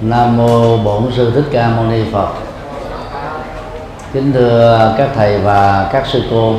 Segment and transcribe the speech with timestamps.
[0.00, 2.28] Nam mô Bổn sư Thích Ca Mâu Ni Phật.
[4.12, 6.54] Kính thưa các thầy và các sư cô.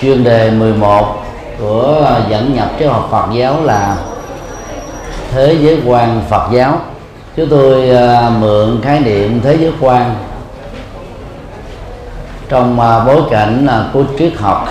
[0.00, 1.22] Chuyên đề 11
[1.60, 3.96] của dẫn nhập triết học Phật giáo là
[5.30, 6.80] thế giới quan Phật giáo.
[7.36, 10.14] Chúng tôi à, mượn khái niệm thế giới quan
[12.48, 14.68] trong à, bối cảnh à, của triết học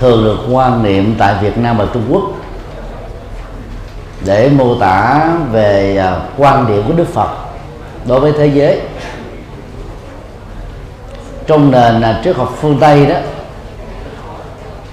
[0.00, 2.22] thường được quan niệm tại Việt Nam và Trung Quốc
[4.26, 7.28] để mô tả về à, quan điểm của Đức Phật
[8.06, 8.80] đối với thế giới.
[11.46, 13.16] Trong nền à, triết học phương Tây đó,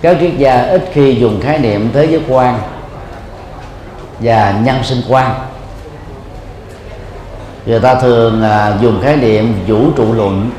[0.02, 2.60] các triết gia ít khi dùng khái niệm thế giới quan
[4.20, 5.36] và nhân sinh quan.
[7.66, 10.52] Người ta thường à, dùng khái niệm vũ trụ luận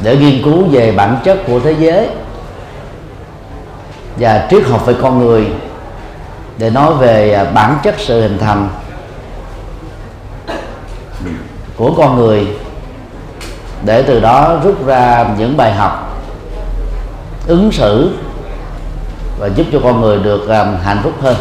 [0.00, 2.08] để nghiên cứu về bản chất của thế giới
[4.18, 5.46] và triết học về con người
[6.60, 8.68] để nói về à, bản chất sự hình thành
[11.76, 12.46] của con người.
[13.84, 16.22] Để từ đó rút ra những bài học,
[17.46, 18.18] ứng xử
[19.38, 21.36] và giúp cho con người được à, hạnh phúc hơn.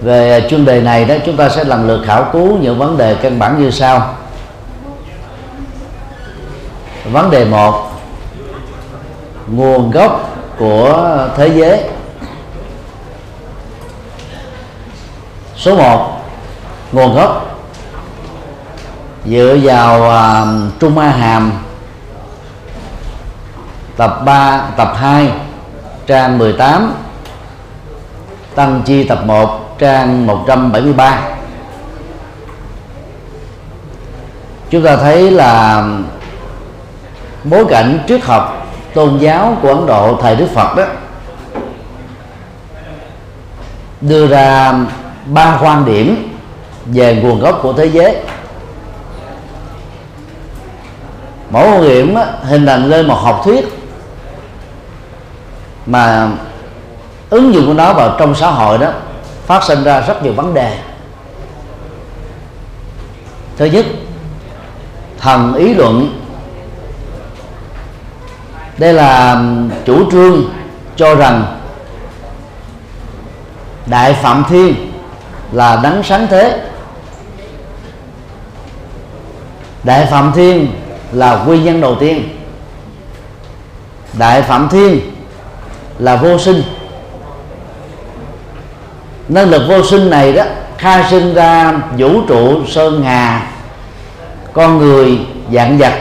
[0.00, 2.96] Về à, chuyên đề này đó, chúng ta sẽ lần lượt khảo cứu những vấn
[2.96, 4.14] đề căn bản như sau.
[7.12, 7.90] Vấn đề một,
[9.46, 11.84] nguồn gốc của thế giới.
[15.56, 16.20] Số 1
[16.92, 17.44] nguồn gốc.
[19.24, 21.52] Dựa vào uh, Trung A Hàm
[23.96, 25.30] tập 3 tập 2
[26.06, 26.92] trang 18
[28.54, 31.20] Tăng chi tập 1 trang 173
[34.70, 35.84] chúng ta thấy là
[37.44, 38.57] bối cảnh triết học
[38.94, 40.84] tôn giáo của Ấn Độ thời Đức Phật đó,
[44.00, 44.74] đưa ra
[45.26, 46.38] ba quan điểm
[46.86, 48.16] về nguồn gốc của thế giới.
[51.50, 53.68] Mỗi quan điểm hình thành lên một học thuyết
[55.86, 56.28] mà
[57.30, 58.92] ứng dụng của nó vào trong xã hội đó,
[59.46, 60.78] phát sinh ra rất nhiều vấn đề.
[63.56, 63.86] Thứ nhất,
[65.18, 66.20] thần ý luận
[68.78, 69.42] đây là
[69.84, 70.44] chủ trương
[70.96, 71.58] cho rằng
[73.86, 74.74] đại phạm thiên
[75.52, 76.60] là đấng sáng thế.
[79.84, 80.72] Đại phạm thiên
[81.12, 82.28] là nguyên nhân đầu tiên.
[84.12, 85.00] Đại phạm thiên
[85.98, 86.62] là vô sinh.
[89.28, 90.44] Năng lực vô sinh này đó
[90.78, 93.50] khai sinh ra vũ trụ sơn hà
[94.52, 95.18] con người
[95.52, 95.92] dạng vật,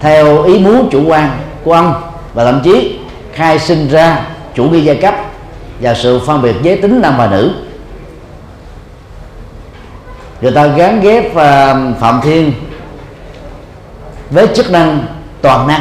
[0.00, 1.94] theo ý muốn chủ quan của ông
[2.34, 2.98] và thậm chí
[3.32, 4.20] khai sinh ra
[4.54, 5.14] chủ nghĩa giai cấp
[5.80, 7.50] và sự phân biệt giới tính nam và nữ.
[10.40, 12.52] Người ta gắn ghép à, phạm thiên
[14.30, 15.06] với chức năng
[15.42, 15.80] toàn năng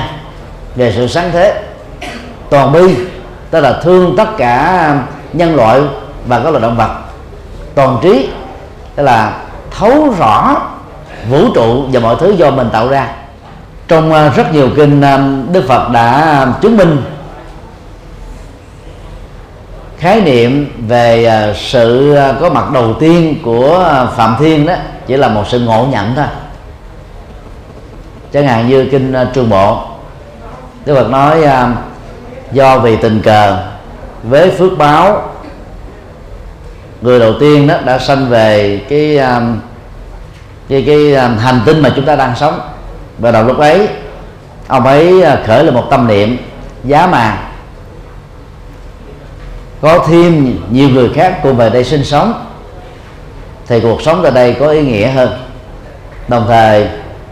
[0.76, 1.64] về sự sáng thế,
[2.50, 2.96] toàn bi,
[3.52, 4.98] tức là thương tất cả
[5.34, 5.82] nhân loại
[6.28, 7.00] và các loài động vật.
[7.76, 8.30] Toàn trí,
[8.96, 9.42] tức là
[9.72, 10.62] thấu rõ
[11.30, 13.25] vũ trụ và mọi thứ do mình tạo ra
[13.88, 17.02] trong à, rất nhiều kinh à, Đức Phật đã à, chứng minh
[19.98, 24.74] khái niệm về sự có mặt đầu tiên của Phạm Thiên đó
[25.08, 26.26] chỉ là một sự ngộ nhận thôi.
[28.34, 29.84] Chẳng hạn như kinh Trường Bộ,
[30.86, 31.38] Đức Phật nói
[32.52, 33.58] do vì tình cờ
[34.24, 35.30] với phước báo,
[37.02, 39.20] người đầu tiên đó đã sanh về cái
[40.70, 42.60] cái cái hành tinh mà chúng ta đang sống
[43.18, 43.88] và đầu lúc ấy
[44.68, 46.38] ông ấy à, khởi lên một tâm niệm
[46.84, 47.38] giá mà
[49.82, 52.46] có thêm nhiều người khác cùng về đây sinh sống
[53.68, 55.30] thì cuộc sống tại đây có ý nghĩa hơn.
[56.28, 56.88] Đồng thời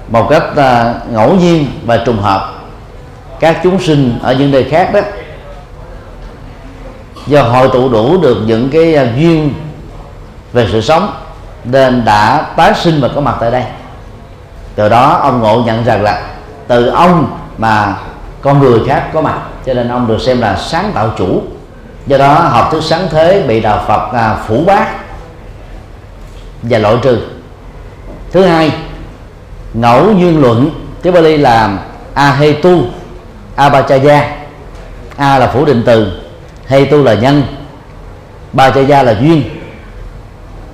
[0.08, 2.54] một cách uh, ngẫu nhiên và trùng hợp
[3.40, 5.00] các chúng sinh ở những nơi khác đó
[7.28, 9.54] do hội tụ đủ được những cái uh, duyên
[10.54, 11.14] về sự sống
[11.64, 13.64] nên đã tái sinh và có mặt tại đây
[14.76, 16.22] từ đó ông ngộ nhận rằng là
[16.68, 17.96] từ ông mà
[18.42, 21.44] con người khác có mặt cho nên ông được xem là sáng tạo chủ.
[22.08, 24.86] Do đó học thuyết sáng thế bị đạo phật à, phủ bác
[26.64, 27.20] và loại trừ.
[28.32, 28.72] Thứ hai
[29.74, 30.70] ngẫu duyên luận
[31.02, 31.78] tiếng Bali là
[32.14, 32.82] ahetu
[33.56, 34.28] abachaya
[35.18, 36.22] a là phủ định từ
[36.68, 37.44] hetu là nhân
[38.54, 39.44] bachaya là duyên.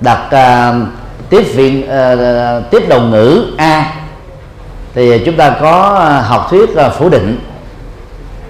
[0.00, 0.88] Đặt uh,
[1.30, 3.94] tiếp viện uh, ờ, ờ, tiếp đồng ngữ a.
[4.94, 7.38] Thì chúng ta có ờ, học thuyết uh, phủ định.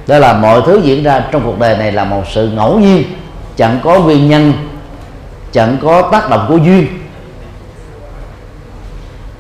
[0.07, 3.05] Đó là mọi thứ diễn ra trong cuộc đời này là một sự ngẫu nhiên.
[3.57, 4.53] Chẳng có nguyên nhân
[5.53, 6.87] chẳng có tác động của duyên.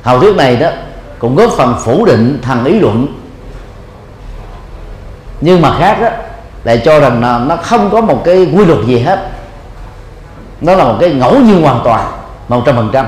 [0.03, 0.71] Học thuyết này đó
[1.19, 3.07] cũng góp phần phủ định thằng ý luận.
[5.41, 6.09] Nhưng mà khác đó
[6.65, 9.31] lại cho rằng là nó không có một cái quy luật gì hết.
[10.61, 12.13] Nó là một cái ngẫu nhiên hoàn toàn
[12.49, 13.07] một trăm phần trăm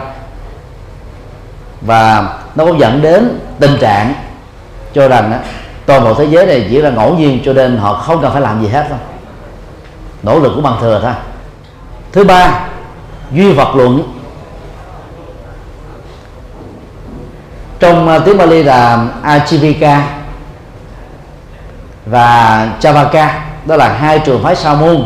[1.86, 4.14] và nó cũng dẫn đến tình trạng
[4.94, 5.38] cho rằng á,
[5.86, 8.42] toàn bộ thế giới này chỉ là ngẫu nhiên cho nên họ không cần phải
[8.42, 8.98] làm gì hết thôi,
[10.22, 11.12] nỗ lực của bằng thừa thôi.
[12.12, 12.60] Thứ ba
[13.32, 14.02] duy vật luận.
[17.78, 20.00] Trong à, tiếng Bali là Ajivika
[22.06, 25.04] và Chavaka đó là hai trường phái sa môn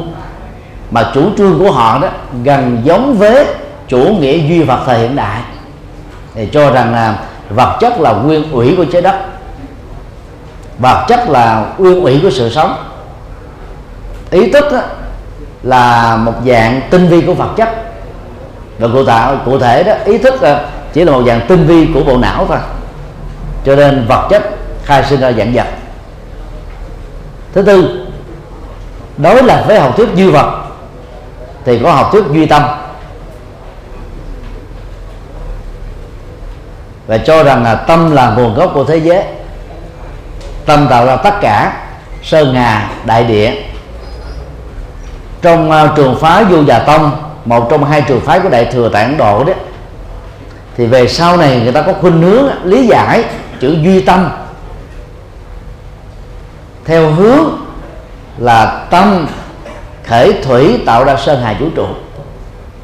[0.91, 2.09] mà chủ trương của họ đó
[2.45, 3.47] gần giống với
[3.89, 5.41] chủ nghĩa duy vật thời hiện đại
[6.37, 7.19] thì cho rằng là
[7.51, 9.15] vật chất là nguyên ủy của trái đất.
[10.79, 12.77] Vật chất là nguyên ủy của sự sống.
[14.31, 14.81] Ý thức đó,
[15.63, 17.69] là một dạng tinh vi của vật chất.
[18.79, 20.35] Và cụ tạo cụ thể đó ý thức
[20.93, 22.59] chỉ là một dạng tinh vi của bộ não thôi.
[23.65, 24.43] Cho nên vật chất
[24.85, 25.67] khai sinh ra dạng vật.
[27.53, 28.07] Thứ tư
[29.17, 30.63] đối lập với học thuyết duy vật
[31.65, 32.63] thì có học thuyết duy tâm.
[37.07, 39.23] Và cho rằng là tâm là nguồn gốc của thế giới.
[40.67, 41.73] Tâm tạo ra tất cả
[42.23, 43.53] sơn hà đại địa.
[45.43, 47.11] Trong uh, trường phái vô già tông
[47.45, 49.53] một trong hai trường phái của đại thừa tại ấn độ đó
[50.77, 53.25] thì về sau này người ta có khuynh hướng lý giải
[53.61, 54.31] chữ duy tâm.
[56.85, 57.67] Theo hướng
[58.39, 59.27] là tâm
[60.07, 61.87] khởi thủy tạo ra sơn hà vũ trụ.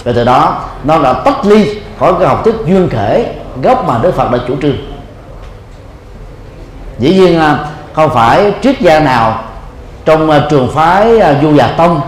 [0.04, 3.26] Và từ đó nó đã tách ly khỏi cái học thuyết duyên khởi
[3.62, 4.76] gốc mà đức phật đã chủ trương.
[6.98, 7.40] Dĩ nhiên
[7.92, 9.44] không phải triết gia nào
[10.04, 12.00] trong à, trường phái à, du già tông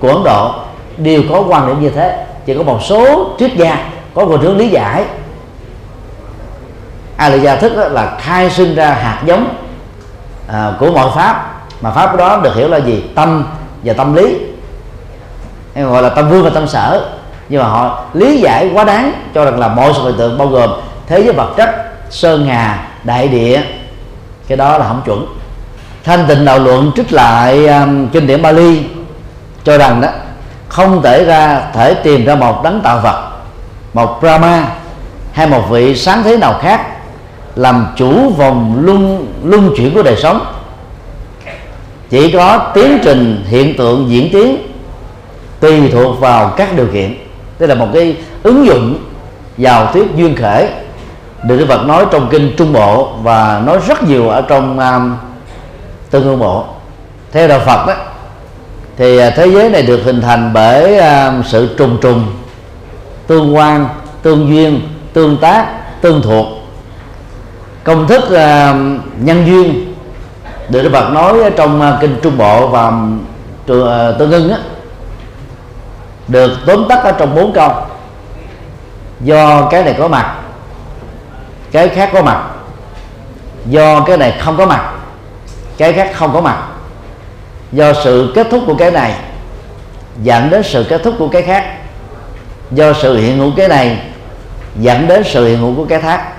[0.00, 0.54] của ấn độ
[0.96, 2.24] đều có quan điểm như thế.
[2.46, 5.04] Chỉ có một số triết gia có một hướng lý giải.
[7.16, 9.54] A la gia thức là khai sinh ra hạt giống
[10.48, 11.54] à, của mọi pháp.
[11.80, 13.04] Mà pháp đó được hiểu là gì?
[13.14, 13.44] Tâm
[13.84, 14.38] và tâm lý.
[15.74, 17.17] Hay gọi là tâm vương và tâm sở
[17.48, 20.48] nhưng mà họ lý giải quá đáng cho rằng là mọi sự hiện tượng bao
[20.48, 20.70] gồm
[21.06, 21.70] thế giới vật chất
[22.10, 23.62] sơn hà đại địa.
[24.48, 25.26] Cái đó là không chuẩn.
[26.04, 28.82] Thanh tịnh đạo luận trích lại um, kinh điển Bali
[29.64, 30.08] cho rằng đó
[30.68, 33.28] không thể ra thể tìm ra một đấng tạo vật
[33.94, 34.68] một Brahma
[35.32, 36.80] hay một vị sáng thế nào khác
[37.56, 40.46] làm chủ vòng luân luân chuyển của đời sống.
[42.10, 44.56] Chỉ có tiến trình hiện tượng diễn tiến
[45.60, 47.27] tùy thuộc vào các điều kiện
[47.58, 48.98] đây là một cái ứng dụng
[49.56, 50.68] vào thuyết duyên khởi
[51.42, 55.16] được Đức Phật nói trong kinh Trung Bộ và nói rất nhiều ở trong um,
[56.10, 56.64] Tương Hương Bộ.
[57.32, 57.94] Theo đạo Phật đó
[58.96, 62.26] thì à, thế giới này được hình thành bởi um, sự trùng trùng
[63.26, 63.88] tương quan
[64.22, 64.80] tương duyên
[65.12, 65.66] tương tác
[66.00, 66.46] tương thuộc.
[67.84, 68.76] Công thức uh,
[69.20, 69.94] nhân duyên
[70.68, 72.88] được Đức Phật nói trong uh, kinh Trung Bộ và
[73.72, 74.58] uh, Tương Ưng á,
[76.28, 77.70] được tóm tắt ở trong bốn câu.
[79.20, 80.34] Do cái này có mặt
[81.72, 82.42] cái khác có mặt.
[83.66, 84.92] Do cái này không có mặt
[85.76, 86.62] cái khác không có mặt.
[87.72, 89.14] Do sự kết thúc của cái này
[90.22, 91.64] dẫn đến sự kết thúc của cái khác.
[92.70, 93.98] Do sự hiện hữu cái này
[94.76, 96.32] dẫn đến sự hiện hữu của cái khác.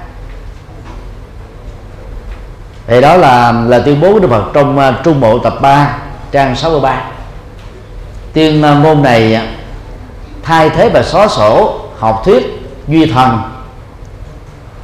[2.88, 5.98] Thì đó là là tuyên bố của Đức Phật trong uh, Trung Bộ tập 3
[6.32, 7.04] trang 63
[8.34, 9.48] tuyên uh, ngôn này à,
[10.44, 12.44] thay thế và xóa sổ học thuyết
[12.88, 13.42] duy thần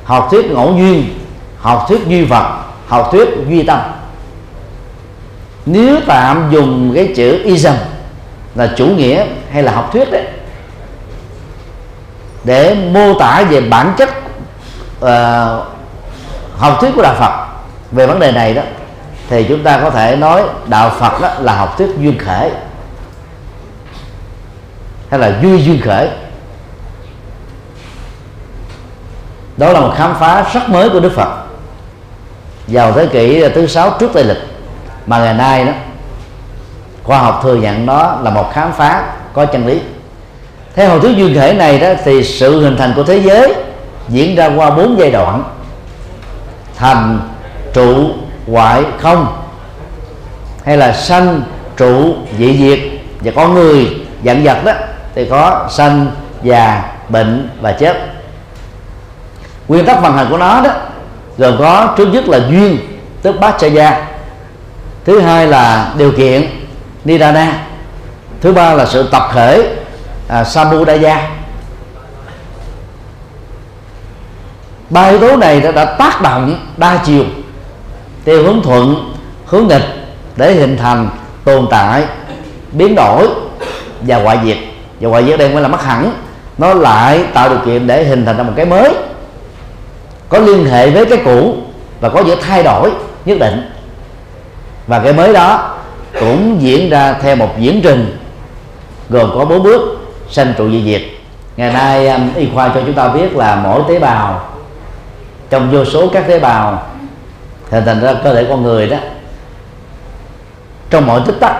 [0.04, 1.20] học thuyết ngẫu duyên
[1.60, 2.58] học thuyết duy vật
[2.88, 3.80] học thuyết duy tâm.
[5.66, 7.74] Nếu tạm dùng cái chữ ism
[8.56, 10.28] là chủ nghĩa hay là học thuyết đấy
[12.44, 14.10] để mô tả về bản chất
[15.00, 15.68] uh,
[16.58, 17.46] học thuyết của đạo Phật
[17.92, 18.62] về vấn đề này đó
[19.30, 22.52] thì chúng ta có thể nói đạo Phật đó là học thuyết duyên khởi
[25.10, 26.10] hay là duy duyên khởi.
[29.58, 31.30] Đó là một khám phá rất mới của Đức Phật.
[32.68, 34.42] Vào thế kỷ thứ sáu trước Tây lịch,
[35.06, 35.72] mà ngày nay đó,
[37.04, 39.80] khoa học thừa nhận đó là một khám phá có chân lý.
[40.76, 43.54] Theo hồi thuyết duyên thể này đó, thì sự hình thành của thế giới
[44.10, 45.44] diễn ra qua bốn giai đoạn.
[46.76, 47.20] Thành,
[47.74, 48.10] trụ,
[48.52, 49.42] hoại, không.
[50.66, 51.42] Hay là sanh,
[51.78, 52.80] trụ, dị diệt
[53.22, 54.72] và con người dặn vật đó
[55.16, 56.12] thì có sanh
[56.44, 57.98] già bệnh và chết.
[59.68, 60.70] Nguyên tắc vận hành của nó đó
[61.38, 62.78] gồm có trước nhất là duyên
[63.22, 64.08] tức bát cha gia.
[65.06, 66.50] Thứ hai là điều kiện
[67.06, 67.64] nidana.
[68.42, 69.76] Thứ ba là sự tập thể
[70.28, 71.30] à, samudaya.
[74.90, 77.24] Ba yếu tố này đã, đã tác động đa chiều
[78.26, 79.14] theo hướng thuận
[79.46, 79.86] hướng nghịch
[80.36, 81.10] để hình thành
[81.44, 82.04] tồn tại
[82.72, 83.28] biến đổi
[84.02, 84.58] và hoại diệt
[85.06, 86.12] và ngoại giới đây mới là mất hẳn.
[86.58, 88.94] Nó lại tạo điều kiện để hình thành ra một cái mới.
[90.30, 91.56] Có liên hệ với cái cũ
[92.00, 92.92] và có những thay đổi
[93.26, 93.72] nhất định.
[94.88, 95.78] Và cái mới đó
[96.20, 98.18] cũng diễn ra theo một diễn trình,
[99.10, 99.82] gồm có bốn bước
[100.30, 101.02] sanh trụ di diệt.
[101.58, 104.50] Ngày nay um, y khoa cho chúng ta biết là mỗi tế bào,
[105.50, 106.84] trong vô số các tế bào,
[107.70, 108.98] hình thành ra cơ thể con người đó,
[110.90, 111.56] trong mọi tích tắc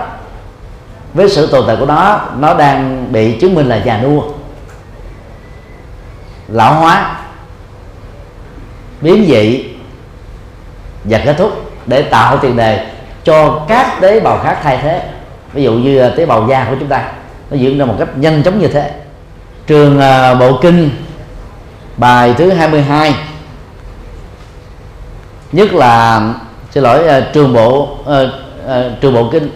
[1.16, 4.22] với sự tồn tại của nó nó đang bị chứng minh là già nua,
[6.48, 7.16] lão hóa,
[9.00, 9.64] biến dị
[11.04, 12.86] và kết thúc để tạo tiền đề
[13.24, 15.02] cho các tế bào khác thay thế.
[15.52, 17.12] Ví dụ như à, tế bào da của chúng ta,
[17.50, 18.90] nó diễn ra một cách nhanh chóng như thế.
[19.66, 20.90] Trường à, bộ kinh,
[21.96, 23.14] bài thứ 22
[25.52, 26.22] nhất là,
[26.70, 27.96] xin lỗi à, trường bộ
[29.00, 29.50] trường bộ kinh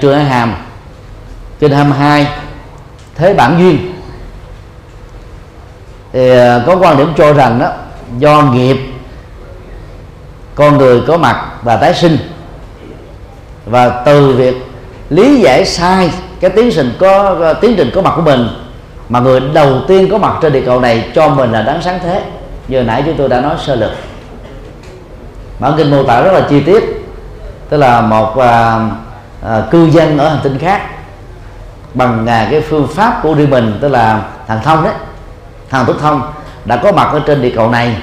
[0.00, 0.54] trường Hàm
[1.60, 2.26] kinh 22
[3.14, 3.94] thế bản duyên.
[6.12, 7.70] Thì à, có quan điểm cho rằng đó
[8.18, 8.76] do nghiệp
[10.54, 12.18] con người có mặt và tái sinh.
[13.66, 14.56] Và từ việc
[15.10, 16.10] lý giải sai
[16.40, 18.48] cái tiến trình có à, tiến trình có mặt của mình
[19.08, 21.98] mà người đầu tiên có mặt trên địa cầu này cho mình là đáng sáng
[22.02, 22.22] thế.
[22.68, 23.90] Như nãy chúng tôi đã nói sơ lược.
[25.58, 26.84] Bản kinh mô tả rất là chi tiết
[27.68, 28.80] tức là một à,
[29.44, 30.97] à, cư dân ở hành tinh khác
[31.98, 34.92] bằng à, cái phương pháp của riêng mình tức là thằng thông đấy
[35.70, 36.22] thằng thức thông
[36.64, 37.96] đã có mặt ở trên địa cầu này.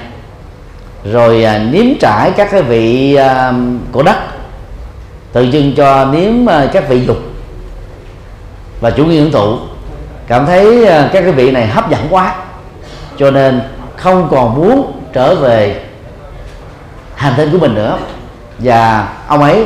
[1.12, 3.52] Rồi à, nếm trải các cái vị à,
[3.92, 4.16] của đất
[5.32, 7.16] tự dưng cho nếm à, các vị dục
[8.80, 9.56] và chủ nghĩa hưởng thụ.
[10.26, 12.34] Cảm thấy à, các cái vị này hấp dẫn quá
[13.18, 13.60] cho nên
[13.96, 15.82] không còn muốn trở về
[17.14, 17.98] hành tinh của mình nữa.
[18.58, 19.64] Và ông ấy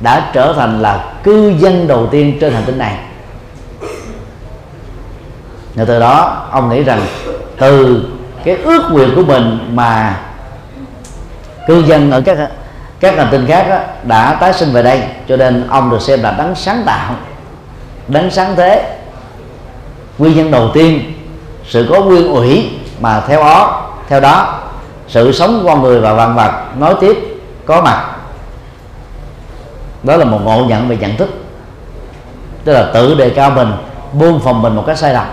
[0.00, 2.98] đã trở thành là cư dân đầu tiên trên hành tinh này
[5.80, 7.00] và từ đó ông nghĩ rằng
[7.58, 8.04] từ
[8.44, 10.20] cái ước nguyện của mình mà
[11.66, 12.38] cư dân ở các
[13.00, 16.22] các hành tinh khác đó, đã tái sinh về đây cho nên ông được xem
[16.22, 17.14] là đấng sáng tạo
[18.08, 18.96] đấng sáng thế.
[20.18, 21.12] Nguyên nhân đầu tiên
[21.68, 22.70] sự có nguyên ủy
[23.00, 24.60] mà theo đó theo đó
[25.08, 27.18] sự sống của con người và vạn vật nói tiếp
[27.66, 28.10] có mặt.
[30.02, 31.30] Đó là một ngộ nhận về nhận thức.
[32.64, 33.72] Tức là tự đề cao mình
[34.12, 35.26] buông phòng mình một cách sai lầm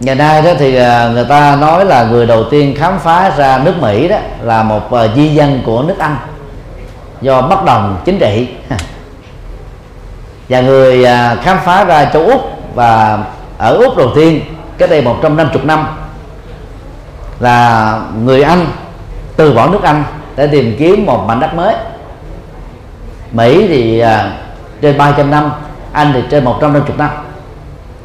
[0.00, 3.58] ngày nay đó thì à, người ta nói là người đầu tiên khám phá ra
[3.58, 6.16] nước Mỹ đó là một à, di dân của nước Anh
[7.20, 8.48] do bất đồng chính trị.
[10.48, 12.40] Và người à, khám phá ra châu Úc
[12.74, 13.18] và
[13.58, 14.40] ở Úc đầu tiên
[14.78, 15.86] cái đây 150 năm
[17.40, 18.66] là người Anh
[19.36, 20.04] từ bỏ nước Anh
[20.36, 21.74] để tìm kiếm một mảnh đất mới.
[23.32, 24.02] Mỹ thì
[24.82, 25.52] trên 300 năm,
[25.92, 27.10] Anh thì trên 150 năm.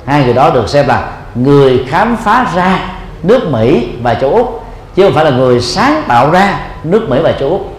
[0.05, 2.79] Hai người đó được xem là người khám phá ra
[3.23, 7.19] nước Mỹ và châu Úc, chứ không phải là người sáng tạo ra nước Mỹ
[7.23, 7.77] và châu Úc.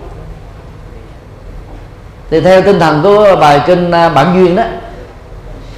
[2.30, 4.62] Thì theo tinh thần của bài kinh à, bản duyên đó,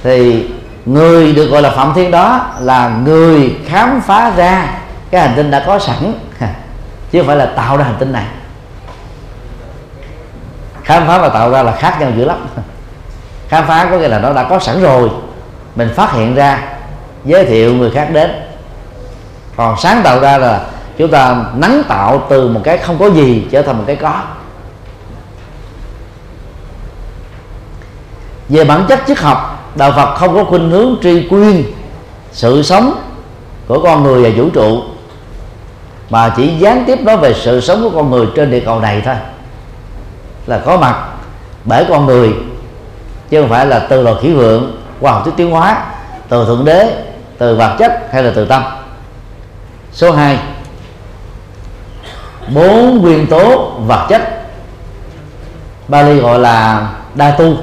[0.03, 0.49] thì
[0.85, 4.67] người được gọi là phạm thiên đó là người khám phá ra
[5.11, 6.13] cái hành tinh đã có sẵn
[7.11, 8.25] chứ không phải là tạo ra hành tinh này.
[10.83, 12.47] Khám phá và tạo ra là khác nhau dữ lắm.
[13.47, 15.09] Khám phá có nghĩa là nó đã có sẵn rồi,
[15.75, 16.59] mình phát hiện ra
[17.25, 18.31] giới thiệu người khác đến.
[19.55, 20.65] Còn sáng tạo ra là
[20.97, 24.21] chúng ta nắng tạo từ một cái không có gì trở thành một cái có.
[28.49, 31.63] Về bản chất triết học, đạo phật không có khuynh hướng tri quyên
[32.31, 33.01] sự sống
[33.67, 34.83] của con người và vũ trụ,
[36.09, 39.01] mà chỉ gián tiếp nói về sự sống của con người trên địa cầu này
[39.05, 39.15] thôi.
[40.47, 41.07] Là có mặt
[41.63, 42.33] bởi con người,
[43.29, 45.85] chứ không phải là từ loài khí vượng qua học thuyết tiến hóa,
[46.29, 47.04] từ thượng đế
[47.37, 48.63] từ vật chất hay là từ tâm?
[49.91, 50.39] Số 2
[52.53, 54.21] bốn nguyên tố vật chất.
[55.87, 57.53] Bali gọi là đa tu.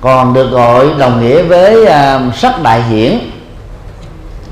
[0.00, 3.18] Còn được gọi đồng nghĩa với uh, sắc đại hiển.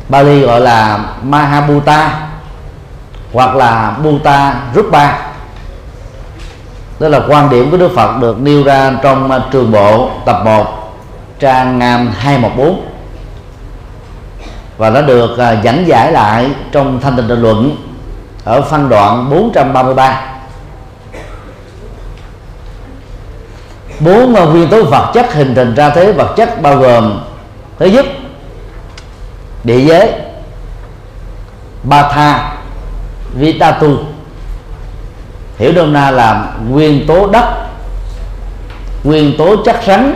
[0.08, 2.28] Bali gọi là Mahabhuta
[3.32, 5.18] hoặc là Bhuta Rupa.
[7.00, 10.40] Đó là quan điểm của Đức Phật được nêu ra trong uh, trường bộ tập
[10.44, 10.66] 1
[11.38, 11.80] trang
[12.18, 12.95] 214
[14.76, 17.76] và nó được à, uh, dẫn giải lại trong thanh tịnh định luận
[18.44, 20.22] ở phân đoạn 433
[24.00, 27.20] bốn à, nguyên tố vật chất hình thành ra thế vật chất bao gồm
[27.78, 28.06] thứ nhất
[29.64, 30.12] địa giới
[31.82, 32.56] ba tha
[33.34, 33.98] vitatu.
[35.58, 37.66] Hiểu đơn na là nguyên tố đất
[39.04, 40.14] nguyên tố chất rắn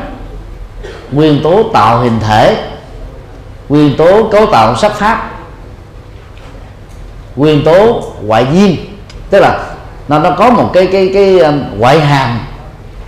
[1.13, 2.70] nguyên tố tạo hình thể
[3.71, 5.31] nguyên tố cấu tạo sắc pháp
[7.37, 8.77] nguyên tố ngoại duyên.
[9.31, 9.65] Tức là
[10.09, 12.39] nó nó có một cái cái cái um, ngoại hàm,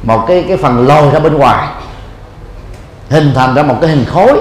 [0.02, 1.68] một cái cái phần lồi ra bên ngoài.
[3.10, 4.40] Hình thành ra một cái hình khối,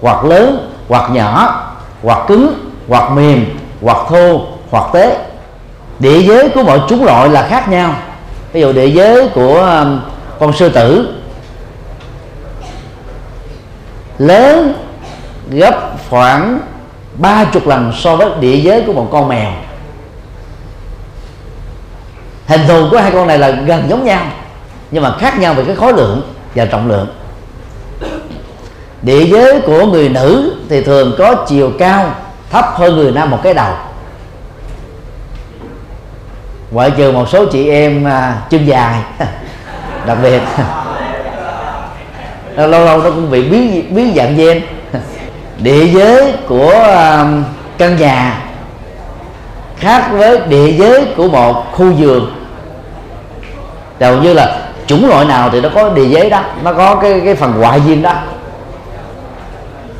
[0.00, 1.62] hoặc lớn, hoặc nhỏ,
[2.02, 3.46] hoặc cứng, hoặc mềm,
[3.82, 4.40] hoặc thô,
[4.70, 5.18] hoặc tế.
[5.98, 7.94] Địa giới của mọi chúng loại là khác nhau.
[8.52, 10.00] Ví dụ địa giới của um,
[10.40, 11.14] con sư tử.
[14.18, 14.83] Lớn
[15.50, 16.60] gấp khoảng
[17.14, 19.52] ba chục lần so với địa giới của một con mèo.
[22.46, 24.26] Hình thù của hai con này là gần giống nhau
[24.90, 26.22] nhưng mà khác nhau về cái khối lượng
[26.54, 27.06] và trọng lượng.
[29.02, 32.14] Địa giới của người nữ thì thường có chiều cao
[32.50, 33.74] thấp hơn người nam một cái đầu.
[36.70, 39.00] Ngoại trừ một số chị em à, chân dài
[40.06, 40.40] đặc biệt.
[42.56, 44.62] Lâu lâu nó cũng bị biến biến dạng gen
[45.58, 47.44] địa giới của um,
[47.78, 48.40] căn nhà
[49.76, 52.30] khác với địa giới của một khu vườn.
[53.98, 57.20] Đầu như là chủng loại nào thì nó có địa giới đó, nó có cái
[57.24, 58.14] cái phần ngoại duyên đó.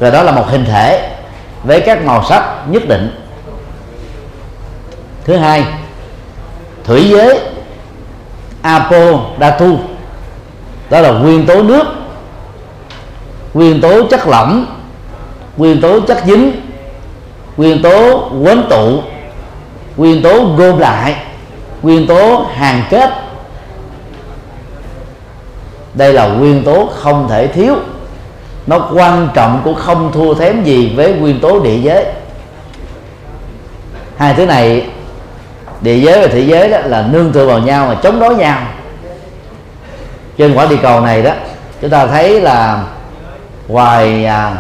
[0.00, 1.11] Rồi đó là một hình thể
[1.64, 3.20] với các màu sắc nhất định.
[5.25, 5.64] Thứ hai,
[6.84, 7.40] thủy giới
[8.62, 9.78] apo datu
[10.90, 11.84] đó là nguyên tố nước,
[13.54, 14.66] nguyên tố chất lỏng
[15.56, 16.52] nguyên tố chất dính
[17.56, 19.02] nguyên tố quấn tụ
[19.96, 21.16] nguyên tố gom lại
[21.82, 23.11] nguyên tố hàng kết.
[25.94, 27.76] Đây là nguyên tố không thể thiếu.
[28.66, 32.04] Nó quan trọng cũng không thua kém gì với nguyên tố địa giới.
[34.17, 34.86] Hai thứ này
[35.80, 38.58] địa giới và thị giới đó là nương tựa vào nhau mà chống đối nhau.
[40.38, 41.32] Trên quả địa cầu này đó
[41.80, 42.82] chúng ta thấy là
[43.69, 44.56] ngoài à,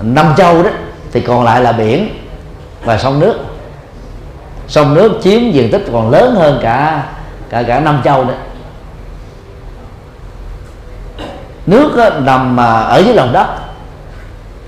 [0.00, 0.70] năm châu đó
[1.12, 2.08] thì còn lại là biển
[2.84, 3.38] và sông nước.
[4.68, 7.02] Sông nước chiếm diện tích còn lớn hơn cả
[7.48, 8.36] cả cả năm châu nữa.
[11.66, 13.46] Nước đó, nằm à, ở dưới lòng đất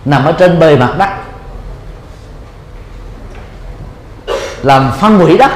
[0.04, 1.08] nằm ở trên bề mặt đất.
[4.62, 5.50] Làm phân hủy đất.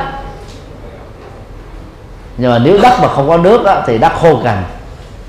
[2.37, 4.65] Nhưng mà nếu đất mà không có nước đó thì đất khô cằn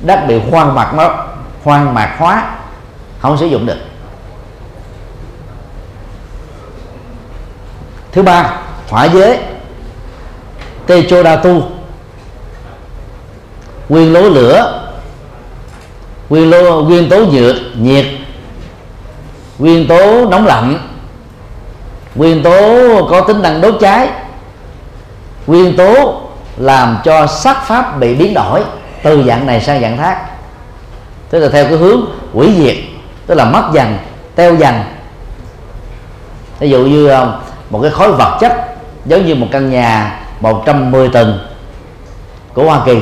[0.01, 1.25] đất bị hoang mạc nó
[1.63, 2.55] hoang mạc hóa
[3.19, 3.77] không sử dụng được.
[8.13, 8.57] Thứ ba,
[8.89, 9.39] hỏa giới.
[10.87, 11.63] Tê chô đa tu.
[13.89, 14.79] Nguyên lố lửa.
[16.29, 18.05] Nguyên lô nguyên tố nhiệt nhiệt.
[19.59, 20.79] Nguyên tố nóng lạnh.
[22.15, 24.09] Nguyên tố có tính năng đốt cháy.
[25.47, 26.21] Nguyên tố
[26.57, 28.63] làm cho sắc pháp bị biến đổi
[29.03, 30.17] từ dạng này sang dạng khác.
[31.29, 32.75] Tức là theo cái hướng hủy diệt,
[33.27, 33.97] tức là mất dần,
[34.35, 34.75] teo dần.
[36.59, 37.31] Ví dụ như um,
[37.73, 38.53] một cái khối vật chất
[39.05, 41.39] giống như một căn nhà 110 tầng
[42.53, 43.01] của Hoa Kỳ.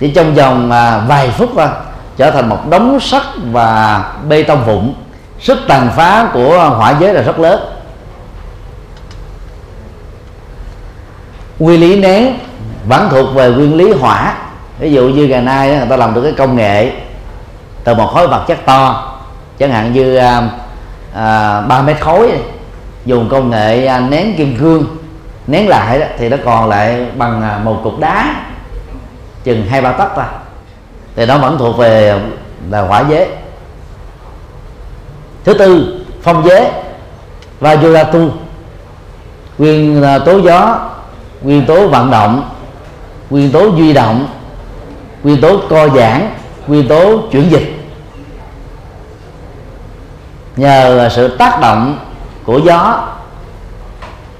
[0.00, 1.68] Chỉ trong vòng à, vài phút thôi
[2.16, 3.22] trở thành một đống sắt
[3.52, 4.94] và bê tông vụn.
[5.40, 7.60] Sức tàn phá của hỏa giới là rất lớn.
[11.58, 12.38] Nguyên lý nén
[12.88, 14.34] vẫn thuộc về nguyên lý hỏa.
[14.78, 16.92] Ví dụ như ngày nay người ta làm được cái công nghệ
[17.84, 19.10] từ một khối vật chất to
[19.58, 20.48] chẳng hạn như à,
[21.14, 22.32] à, 3 mét khối
[23.06, 24.96] dùng công nghệ nén kim cương
[25.46, 28.46] nén lại đó, thì nó còn lại bằng à, một cục đá.
[29.44, 30.24] Chừng hai ba tấc thôi.
[31.16, 32.20] Thì nó vẫn thuộc về
[32.70, 33.28] là hỏa giới
[35.44, 36.66] thứ tư phong giới
[37.60, 38.30] và tu.
[39.58, 40.90] Nguyên à, tố gió
[41.42, 42.50] nguyên tố vận động
[43.30, 44.28] nguyên tố duy động
[45.22, 46.30] nguyên tố co giãn
[46.66, 47.76] nguyên tố chuyển dịch.
[50.56, 51.98] Nhờ sự tác động
[52.44, 53.08] của gió.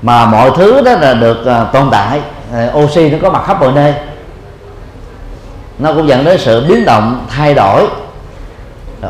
[0.03, 2.21] Mà mọi thứ đó là được uh, tồn tại.
[2.69, 3.95] Uh, oxy nó có mặt khắp mọi nơi.
[5.79, 7.87] Nó cũng dẫn đến sự biến động thay đổi.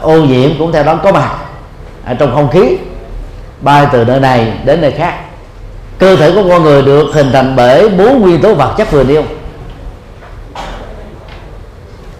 [0.02, 1.30] Ô nhiễm cũng theo đó có mặt
[2.06, 2.76] ở trong không khí.
[3.60, 5.14] Bay từ nơi này đến nơi khác.
[5.98, 9.04] Cơ thể của con người được hình thành bởi bốn nguyên tố vật chất vừa
[9.04, 9.22] nêu.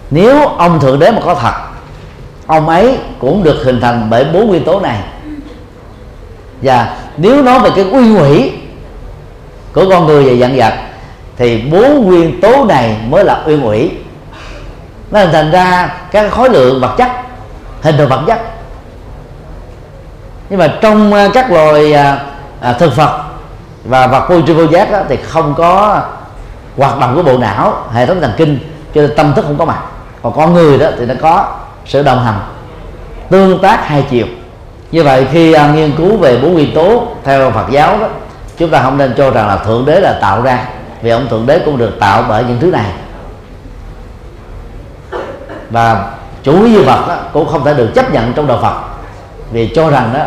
[0.09, 1.53] Nếu ông thượng đế mà có thật
[2.47, 4.99] ông ấy cũng được hình thành bởi bốn nguyên tố này
[6.65, 8.51] và nếu nói về cái uy hủy
[9.73, 10.73] của con người và dặn vật
[11.37, 13.91] thì bốn nguyên tố này mới là uyên ủy
[15.11, 17.11] nó hình thành ra các khối lượng vật chất
[17.81, 18.39] hình thành vật chất.
[20.49, 22.19] Nhưng mà trong à, các loài à,
[22.61, 23.23] à, thực vật
[23.83, 26.01] và vật vô tri vô giác đó, thì không có
[26.77, 28.59] hoạt động của bộ não hệ thống thần kinh
[28.95, 29.81] cho nên tâm thức không có mặt.
[30.23, 32.39] Còn con người đó thì nó có sự đồng hành
[33.29, 34.25] tương tác hai chiều
[34.91, 38.07] như vậy khi uh, nghiên cứu về bốn nguyên tố theo Phật giáo đó
[38.57, 40.67] chúng ta không nên cho rằng là thượng đế là tạo ra
[41.01, 42.91] vì ông thượng đế cũng được tạo bởi những thứ này.
[45.69, 46.11] Và
[46.43, 48.73] chủ như vật đó, cũng không thể được chấp nhận trong đạo Phật
[49.51, 50.25] vì cho rằng đó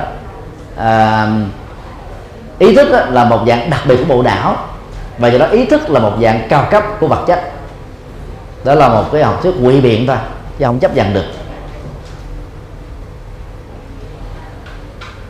[0.77, 1.27] à,
[2.59, 4.57] ý thức đó là một dạng đặc biệt của bộ não
[5.19, 7.53] và do đó ý thức là một dạng cao cấp của vật chất.
[8.65, 10.17] Đó là một cái học thuyết quỷ biện thôi
[10.59, 11.25] chứ không chấp nhận được.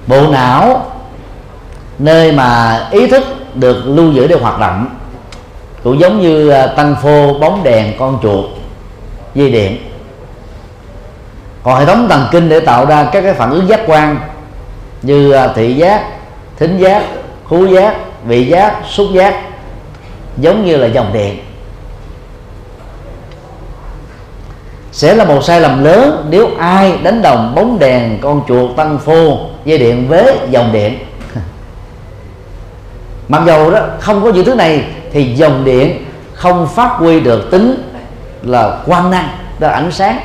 [0.09, 0.87] Bộ não,
[1.99, 4.87] nơi mà ý thức được lưu giữ để hoạt động,
[5.85, 8.45] cũng giống như à, tăng phô bóng đèn con chuột,
[9.35, 9.79] dây điện.
[11.63, 14.21] Còn hệ thống thần kinh để tạo ra các cái phản ứng giác quan
[15.03, 16.03] như à, thị giác,
[16.59, 17.03] thính giác,
[17.49, 19.35] khứu giác, vị giác, xúc giác,
[20.37, 21.39] giống như là dòng điện.
[24.93, 28.99] Sẽ là một sai lầm lớn nếu ai đánh đồng bóng đèn con chuột tăng
[28.99, 30.99] phô dây điện với dòng điện.
[33.29, 36.05] Mặc dầu đó không có những thứ này thì dòng điện
[36.35, 37.93] không phát huy được tính
[38.43, 39.29] là quang năng
[39.59, 40.19] là ánh sáng.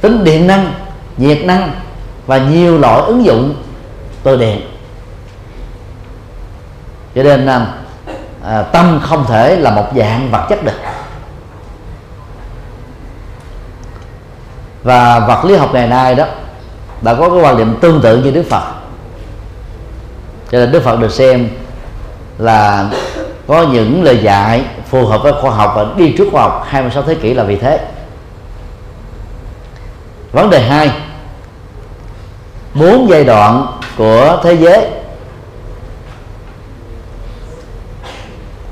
[0.00, 0.72] Tính điện năng
[1.16, 1.72] nhiệt năng
[2.26, 3.54] và nhiều loại ứng dụng
[4.22, 4.60] từ điện.
[7.14, 7.66] Cho nên à,
[8.44, 10.80] à tâm không thể là một dạng vật chất được.
[14.82, 16.24] Và vật lý học ngày nay đó
[17.02, 18.62] đã có cái quan điểm tương tự như Đức Phật.
[20.50, 21.48] Cho nên Đức Phật được xem
[22.38, 22.90] là
[23.46, 27.02] có những lời dạy phù hợp với khoa học và đi trước khoa học 26
[27.02, 27.86] thế kỷ là vì thế.
[30.32, 30.90] Vấn đề hai,
[32.74, 34.90] bốn giai đoạn của thế giới.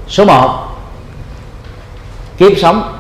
[0.09, 0.69] Số 1
[2.39, 2.99] kiếp sống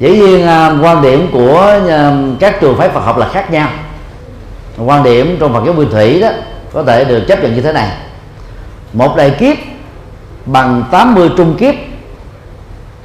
[0.00, 3.68] dĩ nhiên à, quan điểm của à, các trường phái Phật học là khác nhau.
[4.78, 6.28] Quan điểm trong Phật giáo nguyên thủy đó
[6.72, 7.88] có thể được chấp nhận như thế này.
[8.92, 9.56] Một đại kiếp
[10.46, 11.74] bằng 80 trung kiếp,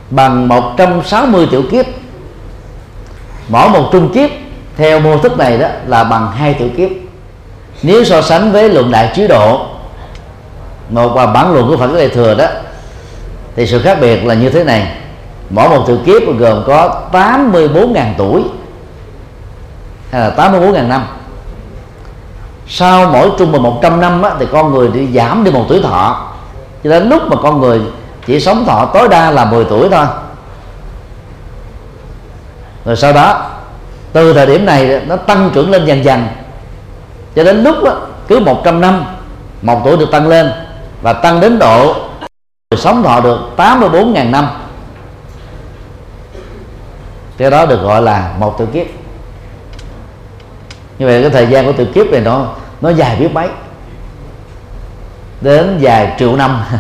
[0.10, 1.86] bằng 160 tiểu kiếp.
[3.49, 4.29] Mỗi một trung kiếp
[4.77, 6.89] theo mô thức này đó là bằng hai tiểu kiếp.
[7.84, 9.65] Nếu so sánh với luận đại chứa độ,
[10.89, 12.45] một và bản luận của Phật giáo Đại thừa đó,
[13.55, 14.88] thì sự khác biệt là như thế này
[15.49, 18.43] mỗi một tiểu kiếp gồm có 84.000 tuổi
[20.12, 21.05] hay là 84.000 năm.
[22.67, 25.81] Sau mỗi trung bình 100 năm á, thì con người đi giảm đi một tuổi
[25.81, 26.31] thọ.
[26.84, 27.81] Cho đến lúc mà con người
[28.25, 30.05] chỉ sống thọ tối đa là 10 tuổi thôi.
[32.86, 33.49] Rồi sau đó
[34.13, 36.27] từ thời điểm này nó tăng trưởng lên dần dần.
[37.36, 37.91] Cho đến lúc đó,
[38.27, 39.05] cứ 100 năm
[39.62, 40.51] một tuổi được tăng lên
[41.01, 41.95] và tăng đến độ
[42.77, 44.47] sống thọ được 84.000 năm
[47.37, 48.85] cái đó được gọi là một tiểu kiếp.
[50.99, 52.47] Như vậy cái thời gian của tiểu kiếp này nó
[52.81, 53.47] nó dài biết mấy?
[55.41, 56.61] Đến dài triệu năm.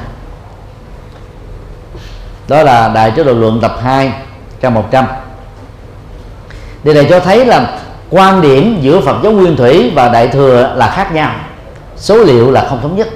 [2.47, 4.11] Đó là đại chế độ luận tập 2
[4.61, 5.05] trang 100
[6.83, 10.73] điều này cho thấy là quan điểm giữa Phật giáo Nguyên Thủy và Đại thừa
[10.75, 11.31] là khác nhau.
[11.95, 13.07] Số liệu là không thống nhất.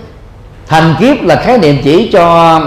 [0.68, 2.60] Thành kiếp là khái niệm chỉ cho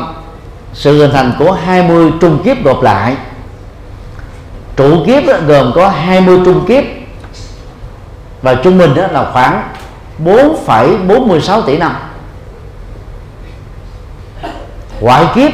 [0.72, 3.16] sự hình thành của 20 trung kiếp gộp lại
[4.76, 6.84] trụ kiếp đó, gồm có 20 trung kiếp.
[8.42, 9.62] Và trung bình đó là khoảng
[10.24, 11.96] 4,46 tỷ năm.
[15.00, 15.50] Ngoại kiếp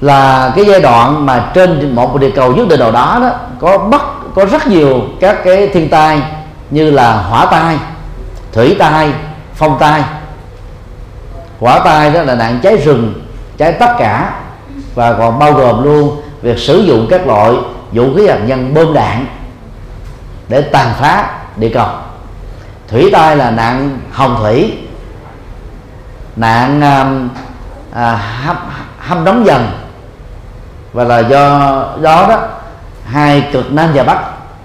[0.00, 3.78] là cái giai đoạn mà trên một địa cầu nhất địa đầu đó đó có
[3.78, 4.02] bất
[4.34, 6.22] có rất nhiều các cái thiên tai
[6.70, 7.76] như là hỏa tai
[8.52, 9.12] thủy tai
[9.54, 10.02] phong tai.
[11.60, 13.14] Hỏa tai đó là nạn cháy rừng
[13.58, 14.34] cháy tất cả
[14.94, 17.52] và còn bao gồm luôn việc sử dụng các loại
[17.92, 19.26] vũ khí hạt nhân bom đạn
[20.48, 21.88] để tàn phá địa cầu.
[22.88, 24.72] Thủy tai là nạn hồng thủy
[26.36, 27.06] nạn à,
[27.92, 28.56] à, hâm,
[28.98, 29.66] hâm nóng dần.
[30.92, 31.58] Và là do
[32.02, 32.48] đó đó
[33.06, 34.18] hai cực nam và bắc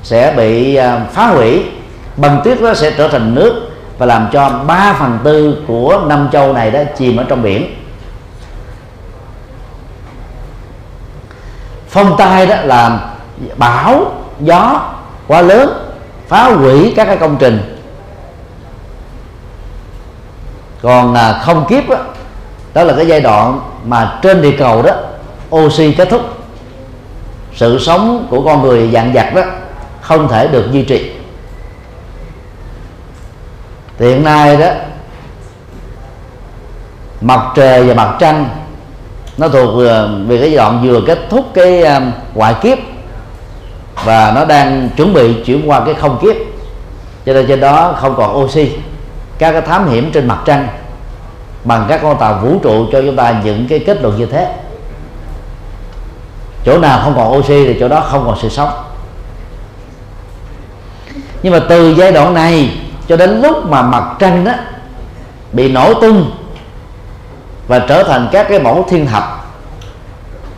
[0.03, 1.65] sẽ bị à, phá hủy.
[2.17, 6.29] Băng tuyết đó sẽ trở thành nước và làm cho 3 phần tư của năm
[6.31, 7.75] châu này đó chìm ở trong biển.
[11.89, 12.99] Phong tai đó là
[13.57, 14.81] bão gió
[15.27, 15.91] quá lớn
[16.27, 17.75] phá hủy các cái công trình.
[20.81, 21.97] Còn à, không kiếp đó,
[22.73, 24.91] đó là cái giai đoạn mà trên địa cầu đó
[25.55, 26.21] oxy kết thúc.
[27.55, 29.41] Sự sống của con người dạng vật đó
[30.01, 31.11] không thể được duy trì.
[33.97, 34.67] Thì hiện nay đó
[37.21, 38.49] mặt trời và mặt trăng
[39.39, 42.01] nó thuộc ờ, về cái giai đoạn vừa kết thúc cái ờ,
[42.33, 42.77] ngoại kiếp
[44.05, 46.35] và nó đang chuẩn bị chuyển qua cái không kiếp.
[47.25, 48.71] Cho nên trên đó không còn oxy.
[49.37, 50.67] Các cái thám hiểm trên mặt trăng
[51.63, 54.55] bằng các con tàu vũ trụ cho chúng ta những cái kết luận như thế.
[56.65, 58.69] Chỗ nào không còn oxy thì chỗ đó không còn sự sống.
[61.43, 64.51] Nhưng mà từ giai đoạn này cho đến lúc mà mặt trăng đó
[65.53, 66.31] bị nổ tung
[67.69, 69.45] và trở thành các cái mẫu thiên thập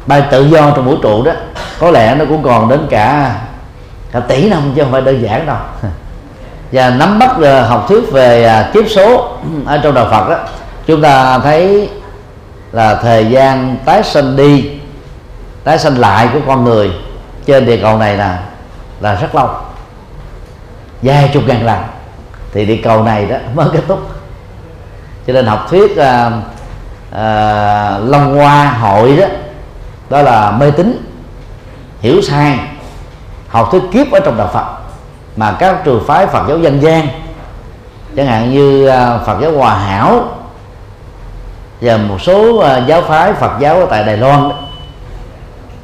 [0.06, 1.32] bay tự do trong vũ trụ đó
[1.80, 3.36] có lẽ nó cũng còn đến cả
[4.12, 5.58] cả tỷ năm chứ không phải đơn giản đâu.
[6.72, 10.38] Và nắm bắt ờ, học thuyết về à, kiếp số ở trong đạo Phật đó
[10.86, 11.90] chúng ta thấy
[12.72, 14.72] là thời gian tái sinh đi
[15.64, 16.92] tái sinh lại của con người
[17.46, 18.40] trên địa cầu này là
[19.00, 19.50] là rất lâu
[21.02, 21.80] vài chục ngàn lần.
[22.54, 24.10] Thì địa cầu này đó mới kết thúc.
[25.28, 26.34] Cho nên học thuyết uh,
[27.12, 29.26] à, long hoa hội đó
[30.10, 31.06] đó là mê tín
[32.02, 32.60] hiểu sai
[33.50, 34.66] học thuyết kiếp ở trong đạo Phật
[35.36, 37.08] mà các trường phái Phật giáo dân gian
[38.16, 40.24] chẳng hạn như ờ, Phật giáo Hòa Hảo
[41.82, 44.52] và một số ờ, giáo phái Phật giáo ở tại Đài Loan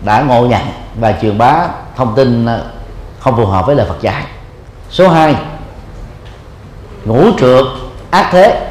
[0.02, 0.62] đã ngộ nhận
[1.00, 2.48] và truyền bá thông tin
[3.20, 4.24] không phù hợp với lời Phật dạy.
[4.90, 5.36] Số 2
[7.06, 7.66] ngũ trượt
[8.12, 8.67] ác thế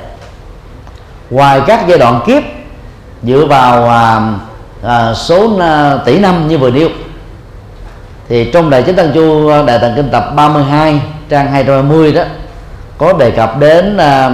[1.31, 2.43] ngoài các giai đoạn kiếp
[3.23, 4.21] dựa vào à,
[4.83, 6.89] à, số à, tỷ năm như vừa nêu
[8.29, 12.23] thì trong đại chánh tăng chu à, đại tạng kinh tập 32 trang 220 đó
[12.99, 14.31] có đề cập đến à,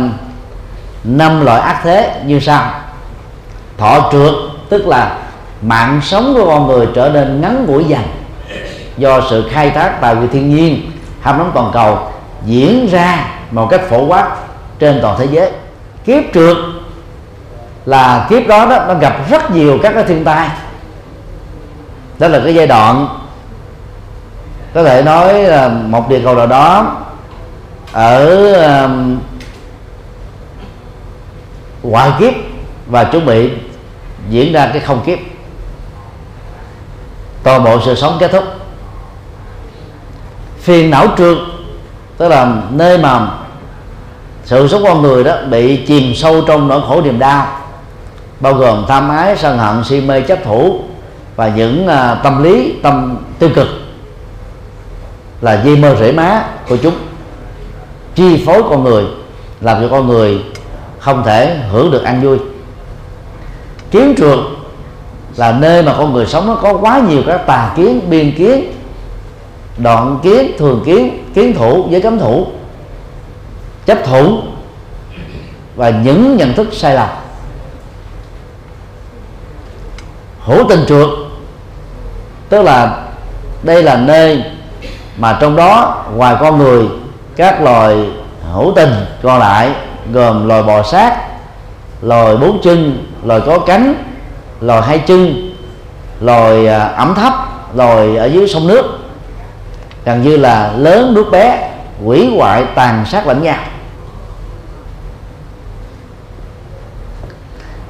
[1.04, 2.70] năm loại ác thế như sau.
[3.78, 4.34] Thọ trượt
[4.68, 5.16] tức là
[5.62, 8.02] mạng sống của con người trở nên ngắn ngủi dần
[8.96, 11.98] do sự khai thác tài nguyên thiên nhiên ham nóng toàn cầu
[12.46, 14.36] diễn ra một cách phổ quát
[14.78, 15.50] trên toàn thế giới.
[16.04, 16.56] Kiếp trượt
[17.86, 20.48] là kiếp đó, đó nó gặp rất nhiều các cái thiên tai.
[22.18, 23.08] Đó là cái giai đoạn
[24.74, 26.96] có thể nói là một địa cầu nào đó
[27.92, 28.52] ở
[28.84, 29.20] um,
[31.82, 32.32] ngoại kiếp
[32.86, 33.50] và chuẩn bị
[34.30, 35.18] diễn ra cái không kiếp.
[37.42, 38.44] Toàn bộ sự sống kết thúc.
[40.60, 41.38] Phiền não trượt
[42.16, 43.28] tức là nơi mà
[44.44, 47.46] sự sống con người đó bị chìm sâu trong nỗi khổ niềm đau
[48.42, 50.80] bao gồm tham ái sân hận si mê chấp thủ
[51.36, 53.68] và những uh, tâm lý tâm tiêu cực
[55.40, 56.94] là dây mơ rễ má của chúng.
[58.14, 59.04] Chi phối con người
[59.60, 60.44] làm cho con người
[60.98, 62.38] không thể hưởng được an vui.
[63.90, 64.54] Kiến trường
[65.36, 68.72] là nơi mà con người sống nó có quá nhiều các tà kiến biên kiến
[69.78, 72.46] đoạn kiến thường kiến kiến thủ với cấm thủ
[73.86, 74.38] chấp thủ
[75.76, 77.08] và những nhận thức sai lầm.
[80.44, 81.08] Hữu tình trượt
[82.48, 83.04] tức là
[83.62, 84.42] đây là nơi
[85.16, 86.86] mà trong đó ngoài con người,
[87.36, 87.96] các loài
[88.52, 89.70] hữu tình còn lại
[90.12, 91.16] gồm loài bò sát,
[92.02, 93.94] loài bốn chân, loài có cánh,
[94.60, 95.52] loài hai chân,
[96.20, 97.32] loài à, ẩm thấp,
[97.74, 98.98] loài ở dưới sông nước.
[100.04, 101.70] Gần như là lớn nước bé,
[102.04, 103.58] quỷ hoại, tàn sát lẫn nhau.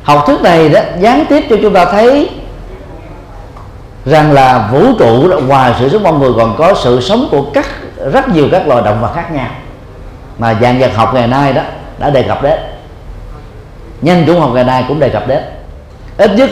[0.03, 2.31] Học thuyết này đó, gián tiếp cho chúng ta thấy
[4.07, 7.67] rằng là vũ trụ ngoài sự sống con người còn có sự sống của các,
[8.13, 9.49] rất nhiều các loài động vật khác nhau.
[10.39, 11.63] Mà dạng vật học ngày nay đó,
[11.99, 12.59] đã đề cập đến.
[14.03, 15.43] Nhân chủng học ngày nay cũng đề cập đến.
[16.17, 16.51] Ít nhất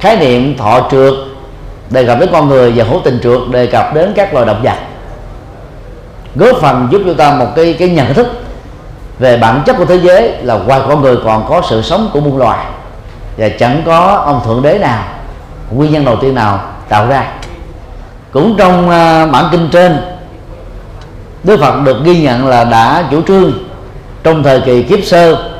[0.00, 1.14] khái niệm thọ trượt,
[1.90, 4.62] đề cập đến con người và hữu tình trượt, đề cập đến các loài động
[4.62, 4.76] vật.
[6.34, 8.26] Góp phần giúp chúng ta một cái cái nhận thức
[9.18, 12.20] về bản chất của thế giới là ngoài con người còn có sự sống của
[12.20, 12.66] muôn loài.
[13.36, 15.04] Và chẳng có ông thượng đế nào,
[15.70, 17.32] nguyên nhân đầu tiên nào tạo ra.
[18.32, 20.00] Cũng trong à, bản kinh trên
[21.44, 23.52] Đức Phật được ghi nhận là đã chủ trương
[24.22, 25.50] trong thời kỳ kiếp sơ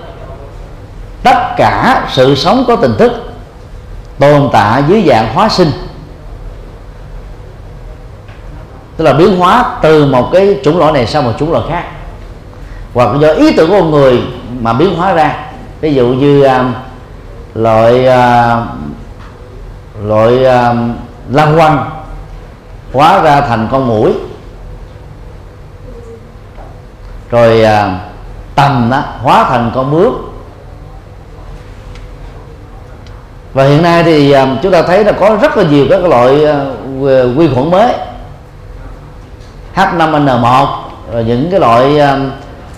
[1.23, 3.13] tất cả sự sống có tình thức
[4.19, 5.71] tồn tại dưới dạng hóa sinh.
[8.97, 11.85] Tức là biến hóa từ một cái chủng loại này sang một chủng loại khác.
[12.95, 14.23] Hoặc do ý tưởng của con người
[14.61, 15.37] mà biến hóa ra.
[15.81, 16.51] Ví dụ như uh,
[17.55, 18.65] loại uh,
[20.05, 20.77] loại uh,
[21.31, 21.91] lăng quăng
[22.93, 24.13] hóa ra thành con mũi.
[27.31, 27.99] Rồi à,
[28.55, 30.15] tầm đó hóa thành con bướm
[33.55, 36.45] và hiện nay thì à, chúng ta thấy là có rất là nhiều các loại
[36.45, 36.65] à,
[37.37, 37.95] vi khuẩn mới.
[39.75, 40.67] H5N1
[41.13, 42.19] rồi những cái loại à,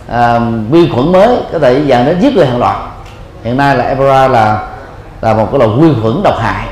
[0.08, 2.76] à, vi khuẩn mới có thể dẫn đến giết người hàng loạt.
[3.44, 4.68] Hiện nay là Ebola là
[5.20, 6.66] là một cái loại vi khuẩn độc hại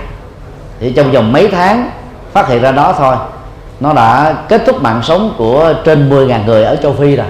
[0.84, 1.90] thì trong vòng mấy tháng
[2.32, 3.16] phát hiện ra đó thôi
[3.80, 7.26] nó đã kết thúc mạng sống của trên 10.000 người ở châu Phi rồi.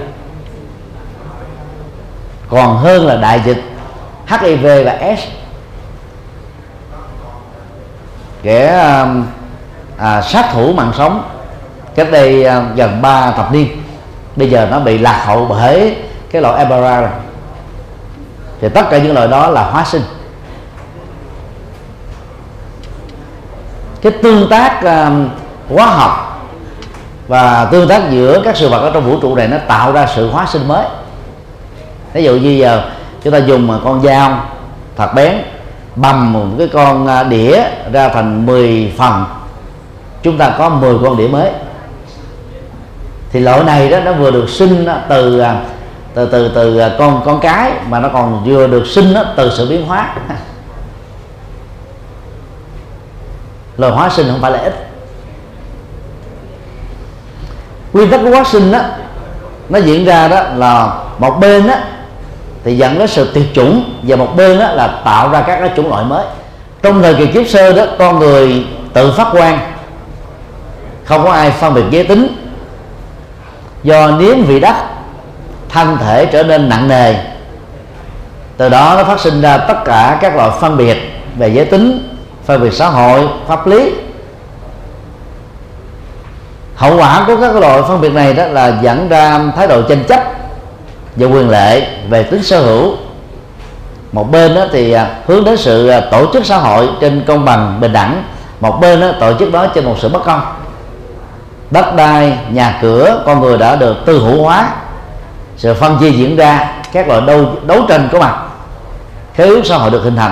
[2.49, 3.63] Còn hơn là đại dịch
[4.27, 5.19] HIV và S.
[8.43, 9.25] Kẻ um,
[9.97, 11.23] à, sát thủ mạng sống
[11.95, 13.67] cách đây à, gần 3 thập niên
[14.35, 15.97] bây giờ nó bị lạc hậu bởi
[16.31, 17.11] cái loại Ebola rồi.
[18.61, 20.01] Thì tất cả những loại đó là hóa sinh.
[24.05, 25.31] Cái tương tác uh,
[25.75, 26.41] hóa học
[27.27, 30.07] và tương tác giữa các sự vật ở trong vũ trụ này nó tạo ra
[30.15, 30.85] sự hóa sinh mới.
[32.13, 32.81] Ví dụ như giờ
[33.23, 34.45] chúng ta dùng ờ, con dao
[34.95, 35.35] thật bén
[35.95, 39.25] bầm một cái con ờ, đĩa ra thành 10 phần.
[40.23, 41.51] Chúng ta có 10 con đĩa mới.
[43.31, 45.43] Thì loại này đó nó vừa được sinh ờ, từ
[46.15, 49.85] từ từ từ con con cái mà nó còn vừa được sinh từ sự biến
[49.85, 50.09] hóa.
[53.77, 54.73] lời hóa sinh không phải là ít.
[57.93, 58.79] Nguyên tắc của hóa sinh đó
[59.69, 61.73] nó diễn ra đó là một bên đó
[62.63, 65.69] thì dẫn đến sự tuyệt chủng và một bên đó là tạo ra các cái
[65.75, 66.25] chủng loại mới.
[66.81, 69.59] Trong thời kỳ kiếp sơ đó, con người tự phát quan
[71.03, 72.27] không có ai phân biệt giới tính.
[73.83, 74.75] Do nếm vị đất
[75.69, 77.15] thân thể trở nên nặng nề.
[78.57, 80.97] Từ đó nó phát sinh ra tất cả các loại phân biệt
[81.37, 82.14] về giới tính
[82.45, 83.91] phân biệt xã hội pháp lý.
[86.75, 90.03] Hậu quả của các loại phân biệt này đó là dẫn ra thái độ tranh
[90.03, 90.23] chấp
[91.15, 92.95] và quyền lệ về tính sở hữu.
[94.11, 97.45] Một bên đó thì à, hướng đến sự à, tổ chức xã hội trên công
[97.45, 98.23] bằng bình đẳng.
[98.59, 100.41] Một bên đó tổ chức đó trên một sự bất công.
[101.71, 104.69] Đất đai nhà cửa con người đã được tư hữu hóa.
[105.57, 108.37] Sự phân chia diễn ra các loại đấu, đấu tranh có mặt.
[109.33, 110.31] Khế ước xã hội được hình thành.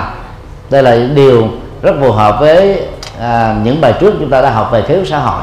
[0.70, 1.48] Đây là điều
[1.84, 2.88] rất phù hợp với
[3.20, 5.42] à, những bài trước chúng ta đã học về khế ước xã hội.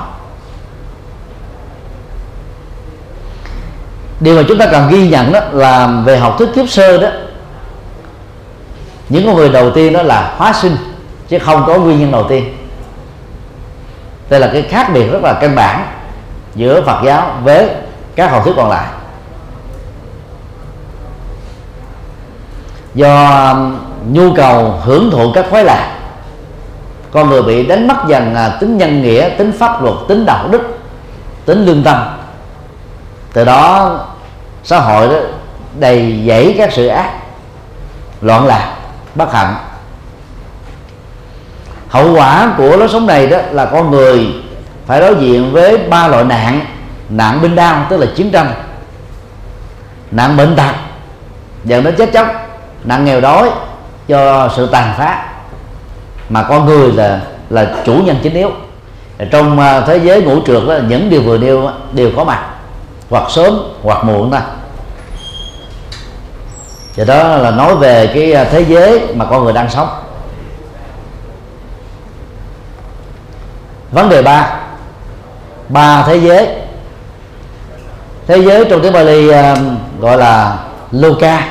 [4.19, 7.07] Điều mà chúng ta cần ghi nhận đó là về học thuyết kiếp sơ đó
[9.09, 10.77] những con người đầu tiên đó là hóa sinh
[11.27, 12.57] chứ không có nguyên nhân đầu tiên.
[14.29, 15.85] Đây là cái khác biệt rất là căn bản
[16.55, 17.69] giữa Phật giáo với
[18.15, 18.85] các học thuyết còn lại.
[22.93, 23.55] Do
[24.11, 26.00] nhu cầu hưởng thụ các khoái lạc
[27.11, 30.47] con người bị đánh mất dần à, tính nhân nghĩa, tính pháp luật, tính đạo
[30.47, 30.79] đức,
[31.45, 31.97] tính lương tâm.
[33.33, 33.99] Từ đó,
[34.63, 35.15] xã hội đó
[35.79, 37.11] đầy dẫy các sự ác,
[38.21, 38.75] loạn lạc,
[39.15, 39.55] bất hạnh.
[41.89, 44.27] Hậu quả của lối sống này đó là con người
[44.85, 46.65] phải đối diện với ba loại nạn.
[47.09, 48.53] Nạn binh đao, tức là chiến tranh.
[50.11, 50.75] Nạn bệnh tật
[51.65, 52.27] dẫn đến chết chóc.
[52.83, 53.49] Nạn nghèo đói
[54.07, 55.30] cho sự tàn phá
[56.31, 58.51] mà con người là là chủ nhân chính yếu.
[59.31, 62.45] Trong à, thế giới ngũ trượt đó những điều vừa nêu đều có mặt.
[63.09, 64.41] Hoặc sớm hoặc muộn thôi.
[66.95, 69.89] Và đó là nói về cái à, thế giới mà con người đang sống.
[73.91, 74.59] Vấn đề ba.
[75.69, 76.47] Ba thế giới.
[78.27, 79.57] Thế giới trong tiếng Bali uh,
[79.99, 80.57] gọi là
[80.91, 81.47] Loka.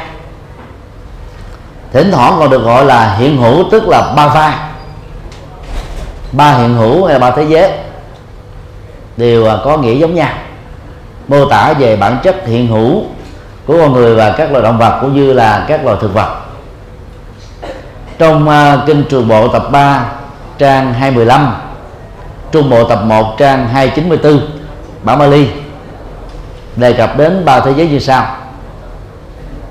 [1.92, 4.69] Thỉnh thoảng còn được gọi là hiện hữu tức là ba va
[6.32, 7.70] ba hiện hữu hay là ba thế giới
[9.16, 10.32] đều à, có nghĩa giống nhau.
[11.28, 13.02] Mô tả về bản chất hiện hữu
[13.66, 16.40] của con người và các loài động vật cũng như là các loài thực vật.
[18.18, 20.04] Trong uh, kinh trường bộ tập 3
[20.58, 21.54] trang 215
[22.52, 24.40] trung bộ tập 1 trang 294
[25.02, 25.48] bản Bali
[26.76, 28.36] đề cập đến ba thế giới như sau.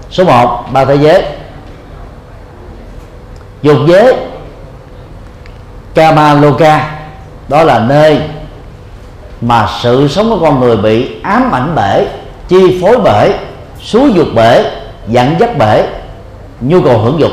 [0.10, 1.24] Số 1 ba thế giới.
[3.62, 4.16] Dục giới
[5.94, 6.92] Kamaloka.
[7.48, 8.20] Đó là nơi
[9.42, 12.08] mà sự sống của con người bị ám ảnh bể
[12.48, 13.34] chi phối bể
[13.82, 14.72] xúi dục bể
[15.08, 15.88] dẫn dắt bể
[16.62, 17.32] nhu cầu hưởng dục.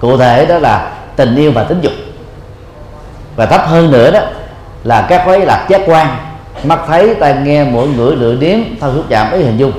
[0.00, 1.92] Cụ thể đó là tình yêu và tính dục.
[3.36, 4.20] Và thấp hơn nữa đó
[4.84, 6.16] là các khối lạc giác quan.
[6.64, 9.72] Mắt thấy tai nghe mũi ngửi lưỡi điếm thân xúc chạm ý hình dung.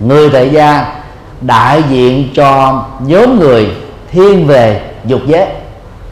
[0.00, 0.94] Người tại gia
[1.40, 3.70] đại diện cho nhóm người
[4.12, 5.46] thiên về dục giới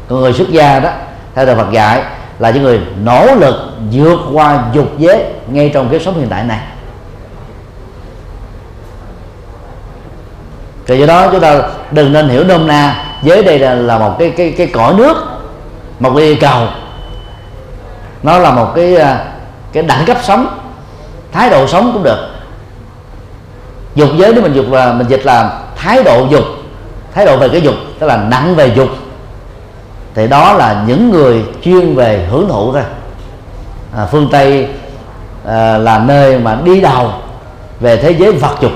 [0.09, 0.90] còn người xuất gia đó
[1.34, 2.03] theo đạo Phật dạy
[2.38, 3.55] là những người nỗ lực
[3.92, 6.61] vượt qua dục giới ngay trong cái sống hiện tại này.
[10.86, 14.16] Thì do đó chúng ta đừng nên hiểu nôm na giới đây là, là một
[14.18, 15.16] cái cái cái cõi nước
[15.98, 16.66] một cái cầu.
[18.22, 19.24] Nó là một cái à,
[19.72, 20.59] cái đẳng cấp sống
[21.32, 22.28] thái độ sống cũng được.
[23.94, 26.44] Dục giới nếu mình dục là mình dịch là thái độ dục
[27.14, 28.88] thái độ về cái dục tức là nặng về dục.
[30.14, 32.82] Thì đó là những người chuyên về hưởng thụ thôi.
[33.96, 34.68] À, phương tây
[35.46, 37.12] à, là nơi mà đi đầu
[37.80, 38.72] về thế giới vật dục.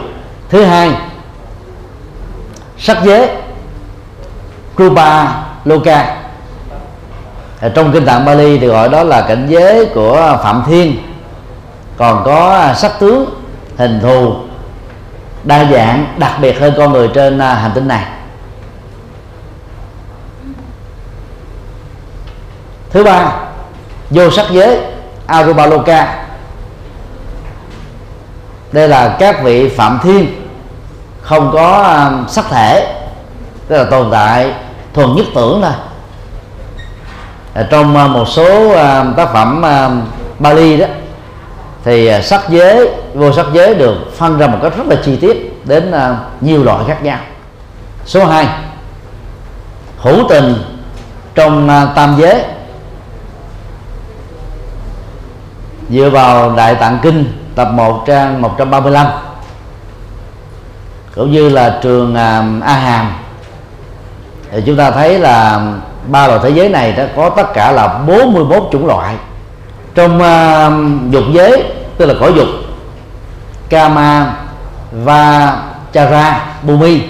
[0.49, 0.91] Thứ hai
[2.79, 3.29] sắc giới
[4.77, 5.27] Krupa
[5.65, 6.17] Loka.
[7.61, 10.97] Ở trong kinh tạng Bali thì gọi đó là cảnh giới của Phạm Thiên.
[11.97, 13.31] Còn có à, sắc tướng
[13.77, 14.35] hình thù
[15.45, 18.05] đa dạng đặc biệt hơn con người trên à, hành tinh này.
[22.95, 23.33] Thứ ba,
[24.11, 24.79] vô sắc giới,
[25.27, 26.25] Arubaloka.
[28.73, 30.49] Đây là các vị phạm thiên,
[31.23, 32.97] không có um, sắc thể,
[33.69, 34.53] tức là tồn tại
[34.93, 35.73] thuần nhất tưởng thôi.
[37.71, 40.03] Trong uh, một số um, tác phẩm um,
[40.39, 40.87] Bali đó,
[41.85, 45.17] thì uh, sắc giới, vô sắc giới được phân ra một cách rất là chi
[45.17, 47.19] tiết đến uh, nhiều loại khác nhau.
[48.05, 48.47] Số 2
[49.99, 50.55] hữu tình
[51.35, 52.45] trong tam giới.
[55.91, 59.07] Dựa vào đại tạng kinh tập 1 trang 135
[61.15, 63.13] cũng như là trường à, A Hàm.
[64.53, 65.63] Thì chúng ta thấy là
[66.07, 69.15] ba loại thế giới này đã có tất cả là 41 chủng loại.
[69.95, 71.65] Trong uh, dục giới
[71.99, 72.49] tức là cõi dục
[73.69, 74.35] Kama
[74.93, 75.57] và
[75.93, 77.03] Chara Bumi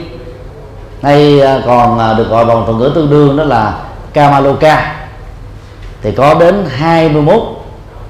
[1.03, 3.75] hay uh, à, còn uh, được gọi bằng thuật ngữ tương đương đó là
[4.13, 4.95] Kamaloka
[6.03, 7.43] thì có đến 21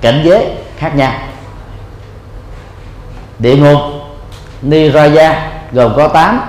[0.04, 0.46] cảnh giới
[0.78, 1.12] khác nhau.
[3.38, 3.80] Địa ngục
[4.62, 6.40] niraya gồm có 8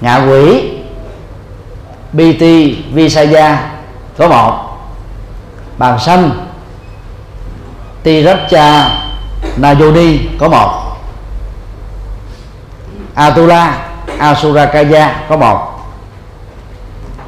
[0.00, 0.70] ngạ quỷ
[2.12, 2.42] bt
[2.92, 3.70] visaya
[4.18, 4.78] có một.
[5.78, 6.30] Bàn xanh
[8.02, 8.90] tiracha
[9.60, 10.96] najoni có một.
[13.14, 13.86] Atula
[14.18, 15.68] asurakaya có một.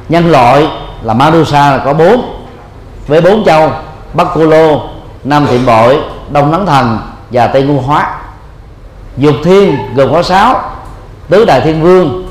[0.09, 0.67] Nhân loại,
[1.01, 2.45] là manusa là có bốn.
[3.07, 3.71] Với bốn châu
[4.15, 4.81] bắc cô lô,
[5.23, 5.99] nam thiện bội,
[6.29, 6.99] đông nắng thần
[7.31, 8.19] và tây ngu hóa.
[9.17, 10.71] Dục thiên, gồm có sáu,
[11.29, 12.27] tứ đại thiên vương,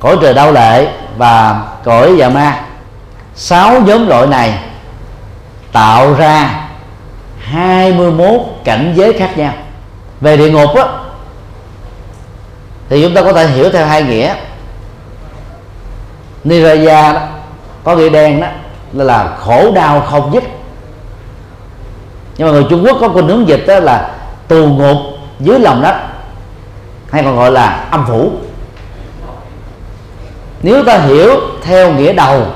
[0.00, 2.60] cõi trời đau lệ và cõi dạ ma.
[3.34, 4.58] Sáu nhóm loại này
[5.72, 6.64] tạo ra
[7.40, 9.52] 21 cảnh giới khác nhau.
[10.20, 10.84] Về địa ngục á,
[12.88, 14.34] thì chúng ta có thể hiểu theo hai nghĩa.
[16.44, 17.20] Niraya đó,
[17.84, 18.46] có nghĩa đen đó,
[18.92, 20.44] là khổ đau không dứt
[22.36, 24.10] nhưng mà người Trung Quốc có con hướng dịch đó là
[24.48, 24.96] tù ngục
[25.40, 25.94] dưới lòng đất
[27.10, 28.32] hay còn gọi là âm phủ.
[30.62, 32.46] Nếu ta hiểu theo nghĩa đầu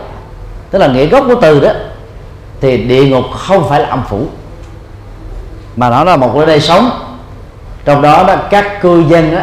[0.70, 1.70] tức là nghĩa gốc của từ đó
[2.60, 4.26] thì địa ngục không phải là âm phủ
[5.76, 6.90] mà nó là một nơi đây sống.
[7.84, 9.40] Trong đó đó các cư dân đó,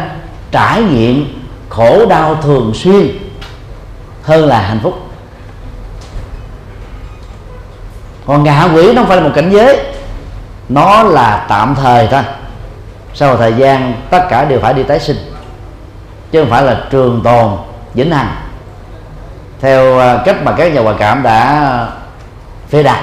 [0.50, 3.08] trải nghiệm khổ đau thường xuyên
[4.22, 4.94] hơn là hạnh phúc.
[8.26, 9.93] Còn ngạ quỷ nó không phải là một cảnh giới
[10.68, 12.22] nó là tạm thời thôi.
[13.14, 15.16] Sau một thời gian tất cả đều phải đi tái sinh.
[16.30, 17.50] Chứ không phải là trường tồn
[17.94, 18.36] vĩnh hằng.
[19.60, 21.88] Theo à, cách mà các nhà ngoại cảm đã à,
[22.68, 23.00] phê đặt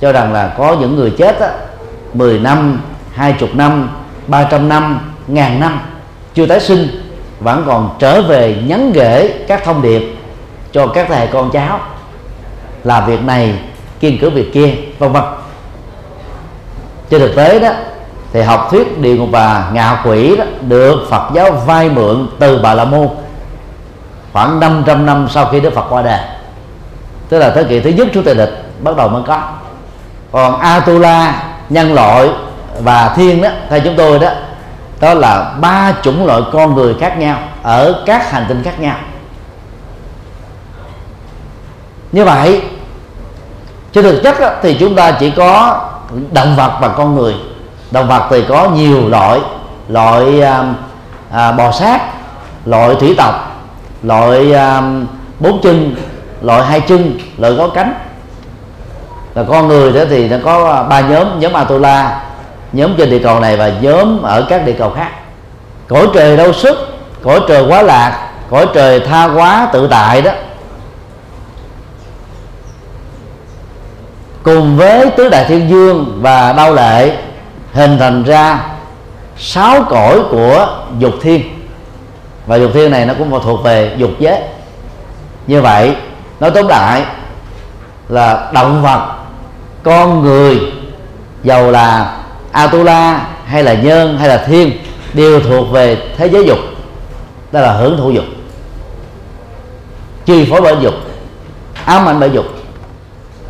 [0.00, 1.48] cho rằng là có những người chết á,
[2.14, 2.80] 10 năm,
[3.14, 3.90] 20 năm,
[4.26, 5.80] 300 năm, ngàn năm
[6.34, 6.88] chưa tái sinh
[7.40, 10.16] vẫn còn trở về nhắn gửi các thông điệp
[10.72, 11.80] cho các thế hệ con cháu.
[12.84, 13.58] Làm việc này
[14.00, 15.22] kiên cử việc kia vân vân
[17.10, 17.70] trên thực tế đó
[18.32, 22.58] thì học thuyết địa ngục và ngạ quỷ đó được Phật giáo vay mượn từ
[22.62, 23.08] Bà La Môn
[24.32, 26.20] khoảng 500 năm sau khi Đức Phật qua đời.
[27.28, 28.50] Tức là thế kỷ thứ nhất của tây lịch
[28.82, 29.42] bắt đầu mới có.
[30.32, 32.28] Còn Atula nhân loại
[32.80, 34.30] và thiên đó theo chúng tôi đó
[35.00, 38.96] đó là ba chủng loại con người khác nhau ở các hành tinh khác nhau.
[42.12, 42.62] Như vậy
[43.92, 45.80] trên thực chất đó, thì chúng ta chỉ có
[46.32, 47.34] động vật và con người.
[47.90, 49.40] Động vật thì có nhiều loại.
[49.88, 50.64] Loại à,
[51.30, 52.00] à, bò sát
[52.64, 53.62] loại thủy tộc
[54.02, 54.82] loại à,
[55.40, 55.94] bốn chân
[56.40, 57.94] loại hai chân loại có cánh.
[59.34, 62.22] Là con người đó thì nó có ba nhóm nhóm Atula
[62.72, 65.10] nhóm trên địa cầu này và nhóm ở các địa cầu khác.
[65.88, 70.30] Cõi trời đâu sức cõi trời quá lạc cõi trời tha quá tự tại đó
[74.46, 77.16] cùng với tứ đại thiên dương và đau lệ
[77.72, 78.66] hình thành ra
[79.38, 80.68] sáu cõi của
[80.98, 81.42] dục thiên.
[82.46, 84.40] Và dục thiên này nó cũng thuộc về dục giới.
[85.46, 85.96] Như vậy,
[86.40, 87.04] nói tóm lại
[88.08, 89.16] là động vật,
[89.82, 90.60] con người,
[91.42, 92.16] dầu là
[92.52, 94.72] atula hay là nhân hay là thiên
[95.12, 96.58] đều thuộc về thế giới dục.
[97.52, 98.24] Đó là hưởng thụ dục.
[100.24, 100.94] Chi phối bởi dục,
[101.84, 102.46] ám ảnh bởi dục.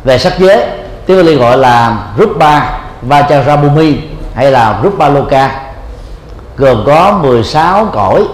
[0.03, 0.76] Về sắc giới
[1.07, 3.95] tiếng Bali gọi là Rupa Vajrabhumi
[4.35, 5.61] hay là Rupa Loka
[6.57, 8.27] gồm có 16 cõi.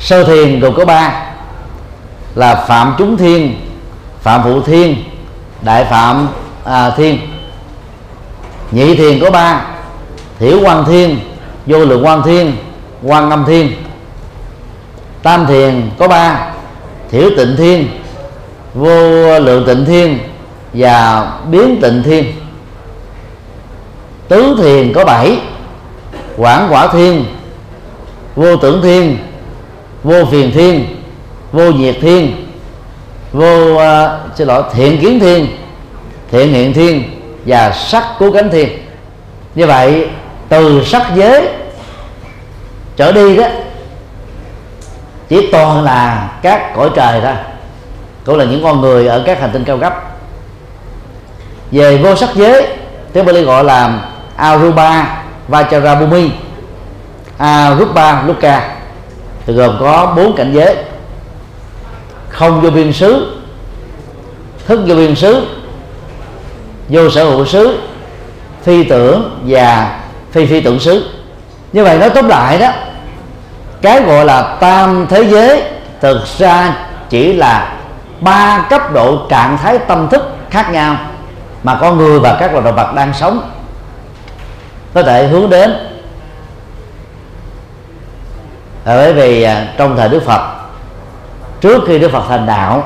[0.00, 1.22] Sơ thiền gồm có ba
[2.34, 3.60] là phạm chúng thiên
[4.20, 5.04] phạm phụ thiên
[5.62, 6.28] đại phạm
[6.64, 7.18] à, thiên.
[8.70, 9.64] Nhị thiền có ba
[10.38, 11.18] thiểu quan thiên
[11.66, 12.56] vô lượng quan thiên
[13.02, 13.72] quan âm thiên.
[15.22, 16.46] Tam thiền có ba
[17.10, 17.99] thiểu tịnh thiên
[18.74, 20.18] vô lượng tịnh thiên
[20.74, 22.32] và biến tịnh thiên.
[24.28, 25.38] Tứ thiền có bảy
[26.36, 27.24] quảng quả thiên
[28.36, 29.18] vô tưởng thiên
[30.04, 30.86] vô phiền thiên
[31.52, 32.46] vô nhiệt thiên
[33.32, 33.80] vô uh,
[34.34, 35.46] xin lỗi thiện kiến thiên
[36.30, 37.02] thiện hiện thiên
[37.46, 38.68] và sắc cứu cánh thiên.
[39.54, 40.08] Như vậy
[40.48, 41.48] từ sắc giới
[42.96, 43.44] trở đi đó
[45.28, 47.34] chỉ toàn là các cõi trời thôi
[48.24, 49.94] cũng là những con người ở các hành tinh cao cấp.
[51.70, 52.66] Về vô sắc giới,
[53.12, 54.00] tiếng Bali gọi là
[54.36, 56.28] Aruba Vajrabhumi,
[57.38, 58.76] Aruba Luka.
[59.46, 60.76] Thì gồm có bốn cảnh giới.
[62.28, 63.36] Không vô biên xứ,
[64.66, 65.46] thức vô biên xứ,
[66.88, 67.78] vô sở hữu xứ
[68.62, 69.98] phi tưởng và
[70.30, 71.04] phi phi tưởng xứ.
[71.72, 72.68] Như vậy nói tóm lại đó,
[73.82, 75.62] cái gọi là tam thế giới
[76.00, 76.76] thực ra
[77.10, 77.79] chỉ là
[78.20, 80.96] ba cấp độ trạng thái tâm thức khác nhau
[81.62, 83.50] mà con người và các loài động vật đang sống.
[84.94, 85.70] Có thể hướng đến
[88.84, 90.40] à, bởi vì à, trong thời Đức Phật
[91.60, 92.84] trước khi Đức Phật thành đạo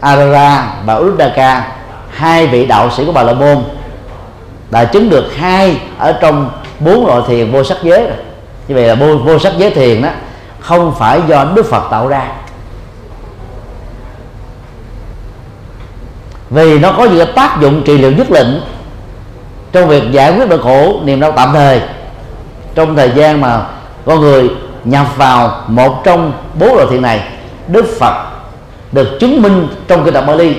[0.00, 1.68] Arara và Uddaka
[2.10, 3.64] hai vị đạo sĩ của Bà La Môn
[4.70, 6.50] đã chứng được hai ở trong
[6.80, 8.06] bốn loại thiền vô sắc giới
[8.68, 10.08] như vậy là vô, vô sắc giới thiền đó
[10.60, 12.28] không phải do Đức Phật tạo ra.
[16.50, 18.60] Vì nó có những tác dụng trị liệu nhất định
[19.72, 21.80] trong việc giải quyết nỗi khổ, niềm đau tạm thời.
[22.74, 23.66] Trong thời gian mà
[24.04, 24.50] con người
[24.84, 27.20] nhập vào một trong bốn loại thiện này,
[27.68, 28.14] Đức Phật
[28.92, 30.56] được chứng minh trong kinh đạo Bali.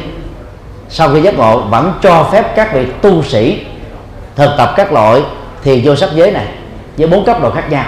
[0.90, 3.66] Sau khi giác ngộ, vẫn cho phép các vị tu sĩ
[4.36, 5.22] thực tập các loại
[5.64, 6.48] thiền vô sắc giới này
[6.98, 7.86] với bốn cấp độ khác nhau.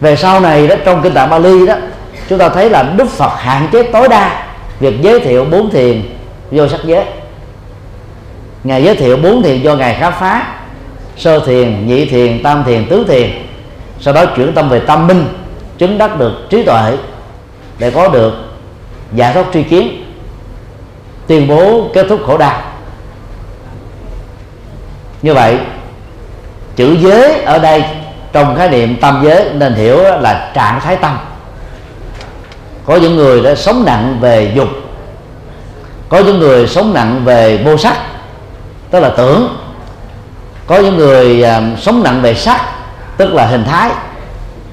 [0.00, 1.74] Về sau này đó, trong kinh tạng Bali đó,
[2.28, 4.43] chúng ta thấy là Đức Phật hạn chế tối đa
[4.80, 6.02] việc giới thiệu bốn thiền,
[6.50, 7.04] vô sắc giới.
[8.64, 10.46] Ngài giới thiệu bốn thiền do ngài khám phá.
[11.16, 13.30] Sơ thiền, nhị thiền, tam thiền, tứ thiền.
[14.00, 15.26] Sau đó chuyển tâm về tâm minh,
[15.78, 16.96] chứng đắc được trí tuệ
[17.78, 18.34] để có được
[19.14, 20.04] giải thoát tri kiến.
[21.26, 22.62] Tuyên bố kết thúc khổ đau.
[25.22, 25.58] Như vậy,
[26.76, 27.84] chữ giới ở đây
[28.32, 31.18] trong khái niệm tâm giới nên hiểu là trạng thái tâm
[32.84, 34.68] có những người đã sống nặng về dục
[36.08, 37.96] có những người sống nặng về vô sắc
[38.90, 39.56] tức là tưởng.
[40.66, 42.60] Có những người uh, sống nặng về sắc
[43.16, 43.90] tức là hình thái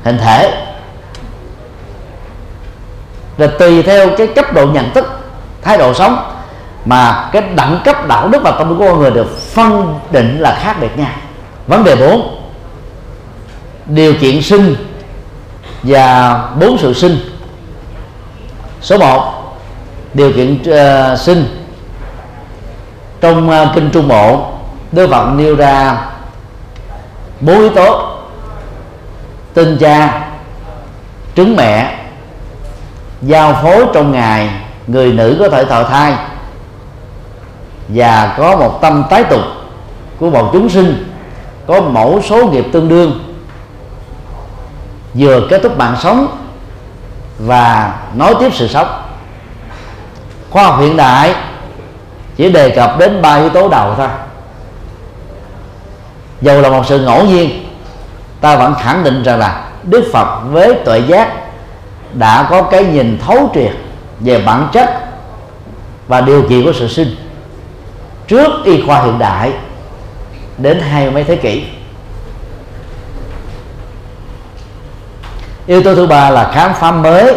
[0.03, 0.66] hình thể.
[3.38, 5.05] Là tùy theo cái cấp độ nhận thức
[5.62, 6.32] thái độ sống
[6.86, 10.59] mà cái đẳng cấp đạo đức và tâm của con người được phân định là
[10.64, 11.12] khác biệt nhau.
[11.68, 12.38] Vấn đề 4
[13.86, 14.76] điều kiện sinh
[15.84, 17.30] và bốn sự sinh
[18.82, 19.34] số 1
[20.13, 21.45] điều kiện uh, sinh.
[23.21, 24.45] Trong uh, kinh trung bộ
[24.91, 26.05] Đức Phật nêu ra
[27.41, 28.07] bốn yếu tố.
[29.53, 30.27] Tinh cha
[31.36, 31.97] trứng mẹ
[33.21, 34.49] giao phối trong ngày
[34.88, 36.15] người nữ có thể thọ thai
[37.88, 39.41] và có một tâm tái tục
[40.19, 41.13] của một chúng sinh
[41.67, 43.19] có mẫu số nghiệp tương đương
[45.13, 46.27] vừa kết thúc mạng sống
[47.45, 48.87] và nói tiếp sự sống.
[50.49, 51.35] Khoa học hiện đại
[52.35, 54.07] chỉ đề cập đến ba yếu tố đầu thôi.
[56.41, 57.65] Dầu là một sự ngẫu nhiên,
[58.41, 61.31] ta vẫn khẳng định rằng là đức phật với tuệ giác
[62.13, 63.71] đã có cái nhìn thấu triệt
[64.19, 64.89] về bản chất
[66.07, 67.15] và điều kiện của sự sinh
[68.27, 69.51] trước y khoa hiện đại
[70.57, 71.63] đến hai mấy thế kỷ.
[75.72, 77.36] Yếu tố thứ ba là khám phá mới.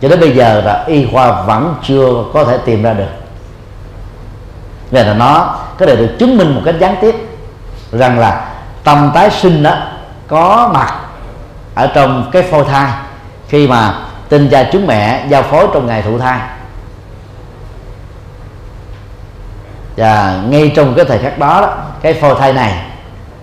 [0.00, 3.08] Cho đến bây giờ là y khoa vẫn chưa có thể tìm ra được.
[4.90, 7.14] Nên là nó có thể được chứng minh một cách gián tiếp
[7.92, 8.48] rằng là
[8.84, 9.76] tâm tái sinh đó
[10.28, 10.94] có mặt
[11.74, 12.92] ở trong cái phôi thai
[13.48, 13.94] khi mà
[14.28, 16.40] tinh cha trứng mẹ giao phối trong ngày thụ thai.
[19.96, 22.82] Và ngay trong cái thời khắc đó, đó cái phôi thai này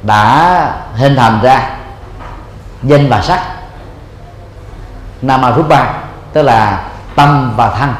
[0.03, 1.69] đã hình thành ra
[2.83, 3.52] danh và sắc
[5.23, 5.93] namarupa
[6.33, 6.83] tức là
[7.15, 7.93] tâm và thân.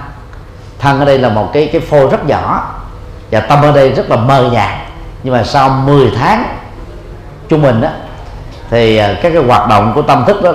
[0.79, 2.73] Thân ở đây là một cái cái phôi rất nhỏ,
[3.31, 4.71] và tâm ở đây rất là mờ nhạt.
[5.23, 6.43] Nhưng mà sau 10 tháng
[7.49, 7.89] trung bình đó
[8.69, 10.51] thì à, các cái hoạt động của tâm thức đó,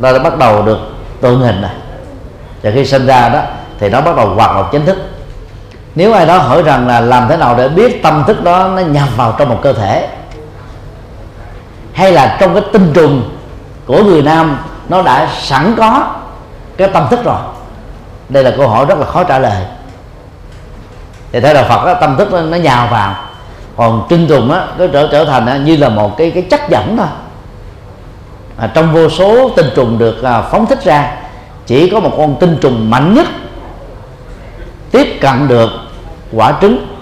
[0.00, 0.78] nó đã bắt đầu được
[1.20, 1.70] tượng hình rồi.
[2.62, 3.40] Và khi sinh ra đó,
[3.78, 4.98] thì nó bắt đầu hoạt động chính thức.
[5.94, 8.82] Nếu ai đó hỏi rằng là làm thế nào để biết tâm thức đó nó
[8.82, 10.08] nhập vào trong một cơ thể,
[11.92, 13.30] hay là trong cái tinh trùng
[13.86, 14.58] của người nam
[14.90, 16.14] nó đã sẵn có
[16.76, 17.38] cái tâm thức rồi.
[18.28, 19.62] Đây là câu hỏi rất là khó trả lời.
[21.32, 23.14] Thì theo đạo Phật đó, tâm thức nó, nó nhào vào.
[23.76, 26.60] Còn tinh trùng á nó trở trở thành á, như là một cái cái chất
[26.68, 27.06] dẫn thôi.
[28.56, 31.16] À, trong vô số tinh trùng được à, phóng thích ra
[31.66, 33.26] chỉ có một con tinh trùng mạnh nhất
[34.90, 35.70] tiếp cận được
[36.32, 36.96] quả trứng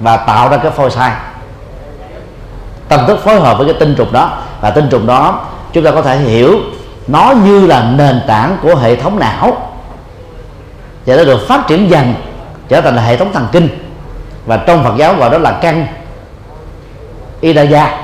[0.00, 1.12] và tạo ra cái phôi sai.
[2.88, 4.38] Tâm thức phối hợp với cái tinh trùng đó.
[4.60, 6.60] Và tinh trùng đó chúng ta có thể hiểu
[7.06, 9.70] nó như là nền tảng của hệ thống não.
[11.06, 12.14] Và nó được phát triển dần,
[12.68, 13.68] trở thành là hệ thống thần kinh.
[14.46, 15.86] Và trong Phật giáo gọi đó là căn
[17.40, 17.98] Idaya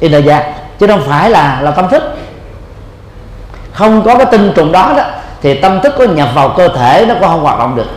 [0.00, 2.02] Idaya chứ không phải là là tâm thức.
[3.72, 5.04] Không có cái tinh trùng đó đó,
[5.42, 7.90] thì tâm thức có nhập vào cơ thể nó cũng không hoạt động được.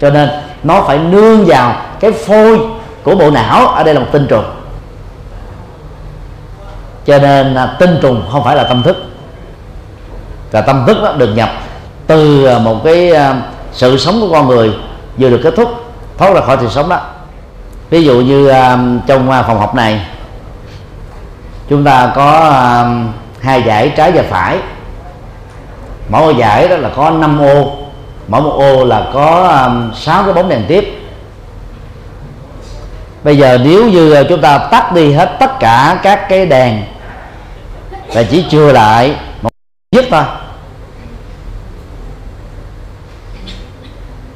[0.00, 0.30] Cho nên
[0.62, 2.60] nó phải nương vào cái phôi
[3.02, 4.44] của bộ não, ở đây là một tinh trùng.
[7.06, 8.96] Cho nên là tinh trùng không phải là tâm thức
[10.52, 11.50] và tâm thức đó được nhập
[12.06, 13.42] từ à, một cái à,
[13.72, 14.72] sự sống của con người
[15.18, 15.68] vừa được kết thúc,
[16.18, 17.00] thoát ra khỏi sự sống đó.
[17.90, 20.06] Ví dụ như à, trong phòng học này,
[21.68, 22.54] chúng ta có
[23.40, 24.58] hai giải trái và phải.
[26.08, 27.72] Mỗi giải đó là có 5 ô,
[28.28, 29.58] mỗi một ô là có
[29.94, 30.98] sáu cái bóng đèn tiếp.
[33.24, 36.82] Bây giờ nếu như chúng ta tắt đi hết tất cả các cái đèn
[38.14, 39.50] và chỉ chừa lại, một
[39.92, 40.22] nhất thôi.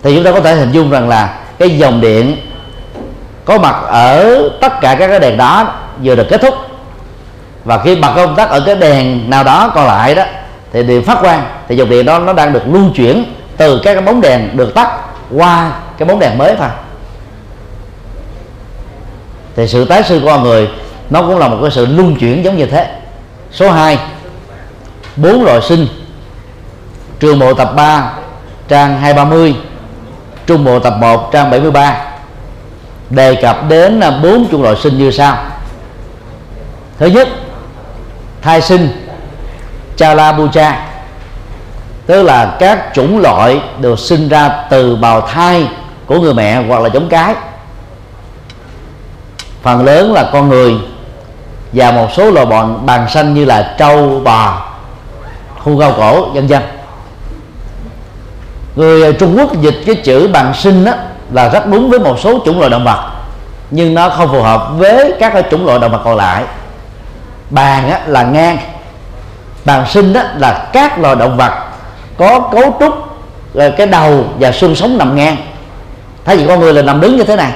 [0.03, 2.37] Thì chúng ta có thể hình dung rằng là cái dòng điện
[3.45, 6.55] có mặt ở tất cả các cái đèn đó vừa được kết thúc.
[7.65, 10.25] Và khi bật công tắc ở cái đèn nào đó còn lại đó,
[10.73, 13.25] thì điện phát quang, thì dòng điện đó nó đang được lưu chuyển
[13.57, 14.91] từ các cái bóng đèn được tắt
[15.37, 16.69] qua cái bóng đèn mới thôi.
[19.57, 20.69] Thì sự tái sinh của con người,
[21.11, 22.87] nó cũng là một cái sự luân chuyển giống như thế.
[23.53, 23.99] Số 2
[25.17, 25.87] bốn loại sinh.
[27.21, 28.13] Trường bộ tập 3
[28.69, 29.55] trang 230
[30.47, 31.97] trung bộ tập 1 trang 73
[33.11, 35.37] đề cập đến à, bốn chủng loại sinh như sau.
[36.99, 37.29] Thứ nhất,
[38.43, 39.07] thai sinh
[39.97, 40.87] chalabucha
[42.07, 45.69] tức là các chủng loại được sinh ra từ bào thai
[46.07, 47.35] của người mẹ hoặc là giống cái.
[49.63, 50.75] Phần lớn là con người
[51.73, 54.69] và một số loài bọn bàn xanh như là trâu, bò
[55.59, 56.63] khu gao cổ, vân vân
[58.77, 60.93] người à, Trung Quốc dịch cái chữ bằng sinh đó
[61.33, 63.11] là rất đúng với một số chủng loại động vật.
[63.71, 66.45] Nhưng nó không phù hợp với các cái chủng loại động vật còn lại.
[67.51, 68.59] Bàn á, là ngang.
[69.65, 71.53] Bàn sinh đó là các loài động vật
[72.19, 72.95] có cấu trúc
[73.59, 75.37] à, cái đầu và xương sống nằm ngang.
[76.25, 77.53] Thay vì con người là nằm đứng như thế này.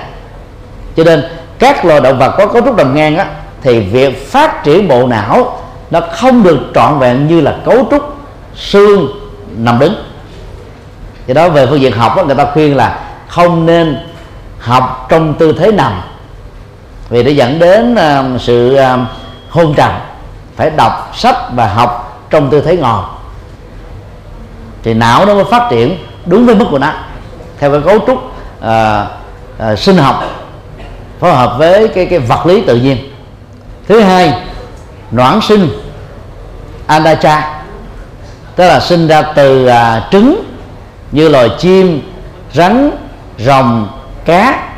[0.96, 1.24] Cho nên
[1.58, 3.26] các loài động vật có cấu trúc nằm ngang á
[3.62, 8.16] thì việc phát triển bộ não nó không được trọn vẹn như là cấu trúc
[8.56, 9.08] xương
[9.56, 9.94] nằm đứng
[11.26, 12.98] do đó về phương diện học đó, người ta khuyên là
[13.28, 13.98] không nên
[14.58, 16.00] học trong tư thế nằm.
[17.08, 19.00] Vì nó dẫn đến uh, sự uh,
[19.50, 19.90] hôn trầm
[20.56, 23.02] phải đọc sách và học trong tư thế ngồi.
[24.82, 26.92] Thì não nó mới phát triển đúng với mức của nó
[27.58, 30.24] theo cái cấu trúc uh, uh, sinh học
[31.20, 32.96] phối hợp với cái cái vật lý tự nhiên.
[33.88, 34.34] Thứ hai
[35.12, 35.68] noãn sinh
[36.86, 37.62] anacha
[38.56, 40.49] tức là sinh ra từ uh, trứng
[41.12, 42.02] như loài chim,
[42.54, 42.90] rắn,
[43.38, 43.88] rồng,
[44.24, 44.68] cá.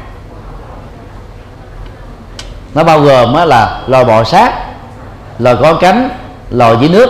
[2.75, 4.53] Nó bao gồm là loài bò sát,
[5.39, 6.09] loài có cánh,
[6.51, 7.09] loài dưới nước.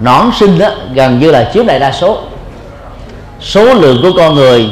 [0.00, 2.18] Nõn sinh đó gần như là chiếm đại đa số.
[3.40, 4.70] Số lượng của con người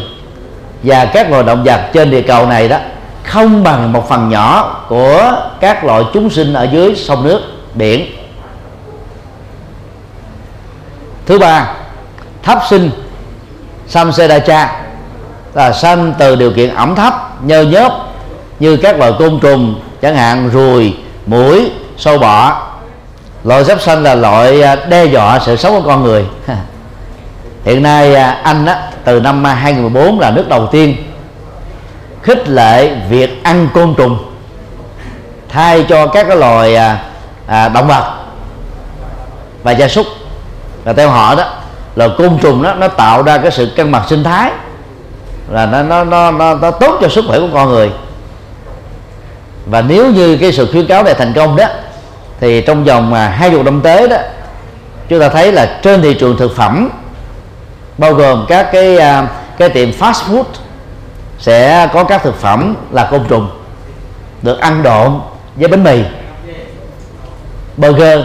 [0.82, 2.78] và các loài động vật trên địa cầu này đó
[3.24, 7.40] không bằng một phần nhỏ của các loại chúng sinh ở dưới sông nước,
[7.74, 8.06] biển.
[11.26, 11.74] Thứ ba,
[12.42, 12.90] thấp sinh
[13.89, 14.76] samsedacha
[15.55, 17.93] là sanh từ điều kiện ẩm thấp nhơ nhớp
[18.61, 22.62] như các loài côn trùng chẳng hạn ruồi mũi sâu bọ.
[23.45, 26.24] Loại giáp xanh là loại à, đe dọa sự sống của con người.
[27.64, 30.97] Hiện nay à, anh á, từ năm 2014 là nước đầu tiên
[32.22, 34.18] khích lệ việc ăn côn trùng
[35.49, 37.03] thay cho các cái loài à,
[37.47, 38.14] à động vật
[39.62, 40.07] và gia súc
[40.84, 41.45] và theo họ đó
[41.99, 44.51] là côn trùng đó nó tạo ra cái sự cân bằng sinh thái.
[45.49, 47.90] Là nó nó nó nó, nó tốt cho sức khỏe của con người.
[49.66, 51.66] Và nếu như cái sự khuyến cáo này thành công đó
[52.40, 54.16] thì trong vòng mà hai chục năm tới đó
[55.09, 56.90] chúng ta thấy là trên thị trường thực phẩm
[57.99, 59.26] bao gồm các cái à,
[59.59, 60.44] cái tiệm fast food
[61.38, 63.51] sẽ có các thực phẩm là côn trùng
[64.42, 65.20] được ăn độn
[65.57, 66.03] với bánh mì
[67.76, 68.20] burger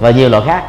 [0.00, 0.62] và nhiều loại khác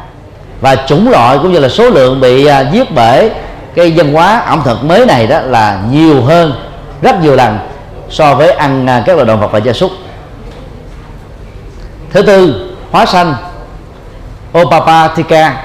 [0.60, 3.30] và chủng loại cũng như là số lượng bị à, giết bởi
[3.74, 6.54] cái văn hóa ẩm thực mới này đó là nhiều hơn
[7.02, 7.58] rất nhiều lần
[8.10, 9.90] so với ăn à, các loại động vật và gia súc.
[12.10, 13.34] Thứ tư hóa xanh
[14.58, 15.56] opapatica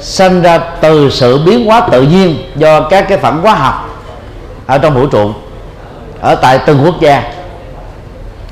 [0.00, 3.88] sinh ra từ sự biến hóa tự nhiên do các cái phẩm hóa học
[4.66, 5.32] ở trong vũ trụ
[6.20, 7.22] ở tại từng quốc gia.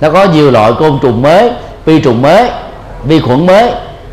[0.00, 1.50] Nó có nhiều loại côn trùng mới
[1.84, 2.50] vi trùng mới
[3.04, 3.72] vi khuẩn mới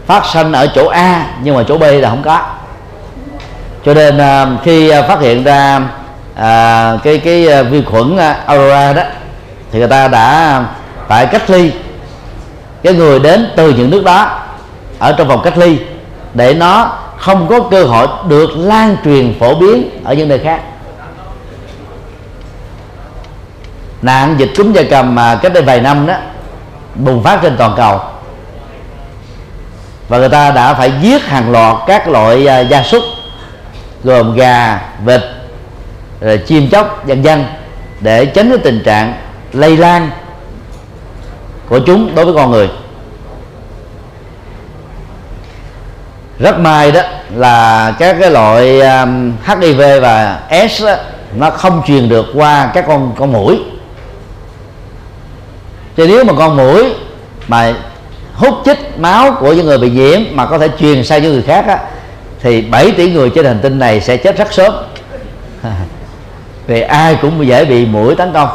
[0.09, 2.41] phát sinh ở chỗ A nhưng mà chỗ B là không có.
[3.85, 5.81] Cho nên à, khi à, phát hiện ra
[6.35, 9.03] à, cái cái à, vi khuẩn aurora đó
[9.71, 10.63] thì người ta đã
[11.07, 11.71] phải cách ly.
[12.83, 14.39] Cái người đến từ những nước đó
[14.99, 15.77] ở trong vòng cách ly
[16.33, 20.61] để nó không có cơ hội được lan truyền phổ biến ở những nơi khác.
[24.01, 26.13] Nạn dịch cúm da cầm mà cách đây vài năm đó
[26.95, 27.99] bùng phát trên toàn cầu
[30.09, 33.03] và người ta đã phải giết hàng loạt các loại à, gia súc
[34.03, 35.21] gồm gà vịt
[36.21, 37.45] rồi chim chóc vân vân
[37.99, 39.13] để tránh cái tình trạng
[39.53, 40.09] lây lan
[41.69, 42.69] của chúng đối với con người.
[46.39, 47.01] Rất may đó
[47.35, 50.39] là các cái loại à, um, HIV và
[50.69, 50.95] S đó,
[51.35, 53.59] nó không truyền được qua các con con mũi.
[55.97, 56.93] Cho nếu mà con mũi
[57.47, 57.73] mà
[58.39, 61.41] hút chích máu của những người bị nhiễm mà có thể truyền sang những người
[61.41, 61.79] khác á,
[62.41, 64.73] thì 7 tỷ người trên hành tinh này sẽ chết rất sớm.
[66.67, 68.49] Vì ai cũng dễ bị mũi tấn công.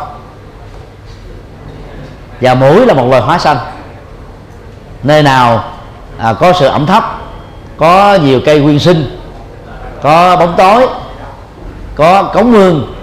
[2.41, 3.57] Và mũi là một loài hóa xanh
[5.03, 5.64] nơi nào
[6.18, 7.20] à, có sự ẩm thấp
[7.76, 9.18] có nhiều cây nguyên sinh
[10.03, 10.89] có bóng tối
[11.95, 12.95] có cống mương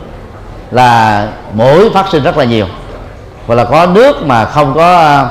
[0.72, 2.68] là mũi phát sinh rất là nhiều.
[3.48, 5.26] Và là có nước mà không có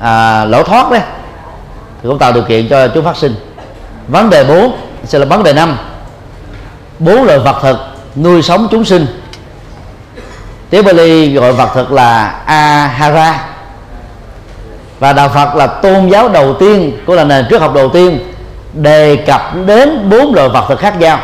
[0.00, 1.00] à, lỗ thoát đấy.
[2.02, 3.34] Thì cũng tạo điều kiện cho chúng phát sinh.
[4.08, 4.72] Vấn đề 4
[5.04, 5.78] sẽ là vấn đề năm.
[6.98, 7.78] Bốn loại vật thực
[8.16, 9.06] nuôi sống chúng sinh.
[10.70, 13.46] Tiếng Bali gọi vật thực là Ahara.
[14.98, 18.18] Và đạo Phật là tôn giáo đầu tiên cũng là nền triết học đầu tiên
[18.72, 21.18] đề cập đến bốn loại vật thực khác nhau.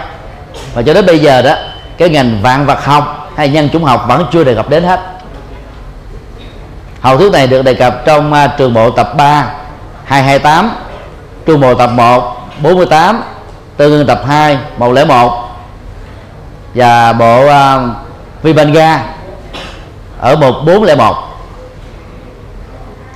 [0.74, 1.54] Và cho đến bây giờ đó
[1.98, 5.00] cái ngành vạn vật học hay nhân chủng học vẫn chưa đề cập đến hết
[7.00, 9.46] học thuyết này được đề cập trong uh, trường bộ tập 3
[10.04, 10.70] 228
[11.46, 13.22] trường bộ tập 1 48
[13.76, 15.32] tương ương tập 2 101
[16.74, 17.82] và bộ à, uh,
[18.42, 19.04] Vibanga
[20.20, 21.16] ở 1401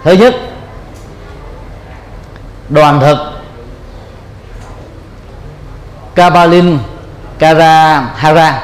[0.05, 0.35] thứ nhất
[2.68, 3.18] đoàn thực
[6.14, 6.78] Kabalin
[7.39, 8.62] Karahara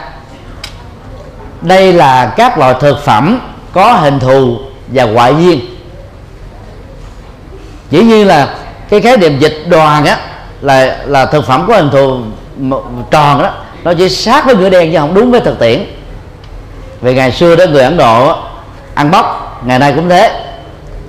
[1.61, 3.41] đây là các loại thực phẩm
[3.73, 4.59] có hình thù
[4.89, 5.61] và ngoại duyên
[7.91, 8.55] dĩ nhiên là
[8.89, 10.19] cái khái niệm dịch đoàn á,
[10.61, 12.21] là là thực phẩm có hình thù
[13.11, 13.51] tròn đó,
[13.85, 15.87] nó chỉ sát với ngựa đen chứ không đúng với thực tiễn.
[17.01, 18.37] Vì ngày xưa đó, người ấn độ
[18.95, 20.43] ăn bóc ngày nay cũng thế.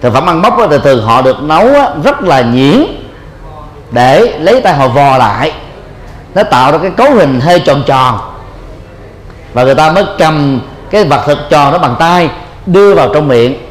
[0.01, 1.67] Thực phẩm ăn bóc từ từ họ được nấu
[2.03, 2.83] rất là nhuyễn
[3.91, 5.51] để lấy tay họ vò lại.
[6.35, 8.19] Nó tạo ra cái cấu hình hơi tròn tròn.
[9.53, 12.29] Và người ta mới cầm cái vật thực tròn đó bằng tay
[12.65, 13.66] đưa vào trong miệng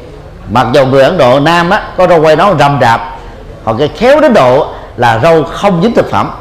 [0.51, 3.01] mặc dù người ấn độ nam á, có rau quay nó rầm rạp,
[3.63, 6.31] họ cái khéo đến độ là rau không dính thực phẩm.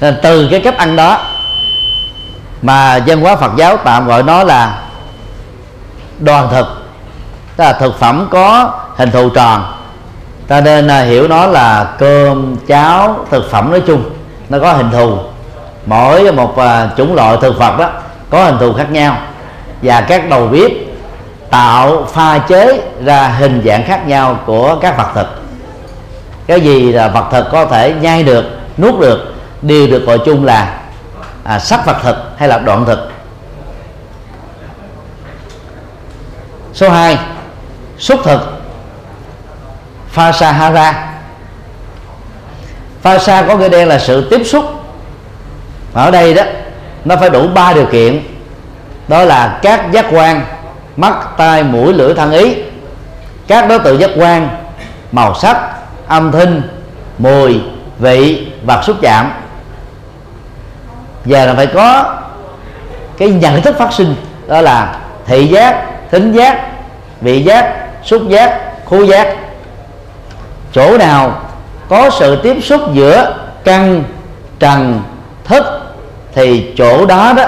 [0.00, 1.18] Nên từ cái cách ăn đó
[2.62, 4.78] mà dân hóa Phật giáo tạm gọi nó là
[6.18, 6.66] đoàn thực.
[7.56, 9.74] Tức là thực phẩm có hình thù tròn.
[10.48, 14.10] Ta nên à, hiểu nó là cơm, cháo, thực phẩm nói chung.
[14.48, 15.18] Nó có hình thù.
[15.86, 17.90] Mỗi một à, chủng loại thực vật đó
[18.30, 19.16] có hình thù khác nhau.
[19.82, 20.70] Và các đầu bếp
[21.52, 25.26] tạo pha chế ra hình dạng khác nhau của các vật thực.
[26.46, 28.44] Cái gì là vật thực có thể nhai được
[28.78, 30.80] nuốt được đều được gọi chung là
[31.44, 33.10] à, sắc vật thực hay là đoạn thực.
[36.74, 37.18] Số 2
[37.98, 38.40] xúc thực.
[40.10, 41.08] Pha sahara
[43.02, 44.64] pha sa có nghĩa đen là sự tiếp xúc.
[45.94, 46.42] Ở đây đó
[47.04, 48.22] nó phải đủ ba điều kiện.
[49.08, 50.44] Đó là các giác quan
[50.96, 52.54] mắt, tai, mũi, lưỡi thân ý.
[53.46, 54.48] Các đối tượng giác quan,
[55.12, 55.56] màu sắc,
[56.06, 56.62] âm thanh,
[57.18, 57.60] mùi,
[57.98, 59.32] vị và xúc chạm.
[61.24, 62.14] Và là phải có
[63.18, 64.14] cái nhận thức phát sinh,
[64.46, 66.66] đó là thị giác, thính giác,
[67.20, 67.74] vị giác,
[68.04, 69.36] xúc giác, khu giác.
[70.72, 71.40] Chỗ nào
[71.88, 73.34] có sự tiếp xúc giữa
[73.64, 74.04] căn,
[74.58, 75.02] trần,
[75.44, 75.64] thức
[76.34, 77.44] thì chỗ đó đó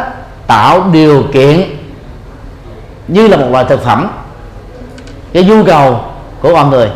[0.46, 1.73] tạo điều kiện
[3.08, 4.10] như là một loại thực phẩm.
[5.32, 6.00] Cái nhu cầu
[6.40, 6.90] của con người.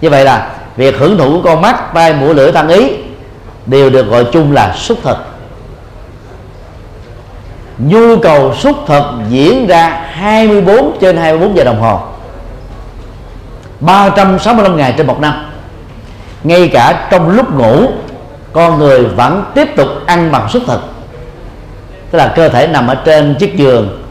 [0.00, 2.92] Như vậy là việc hưởng thụ của con mắt, tai, mũi, lưỡi thân ý
[3.66, 5.16] đều được gọi chung là xúc thực.
[7.78, 12.00] Nhu cầu xúc thực diễn ra 24 trên 24 giờ đồng hồ.
[13.80, 15.50] 365 ngày trên một năm.
[16.44, 17.90] Ngay cả trong lúc ngủ,
[18.52, 20.80] con người vẫn tiếp tục ăn bằng xúc thực.
[22.10, 24.05] Tức là cơ thể nằm ở trên chiếc giường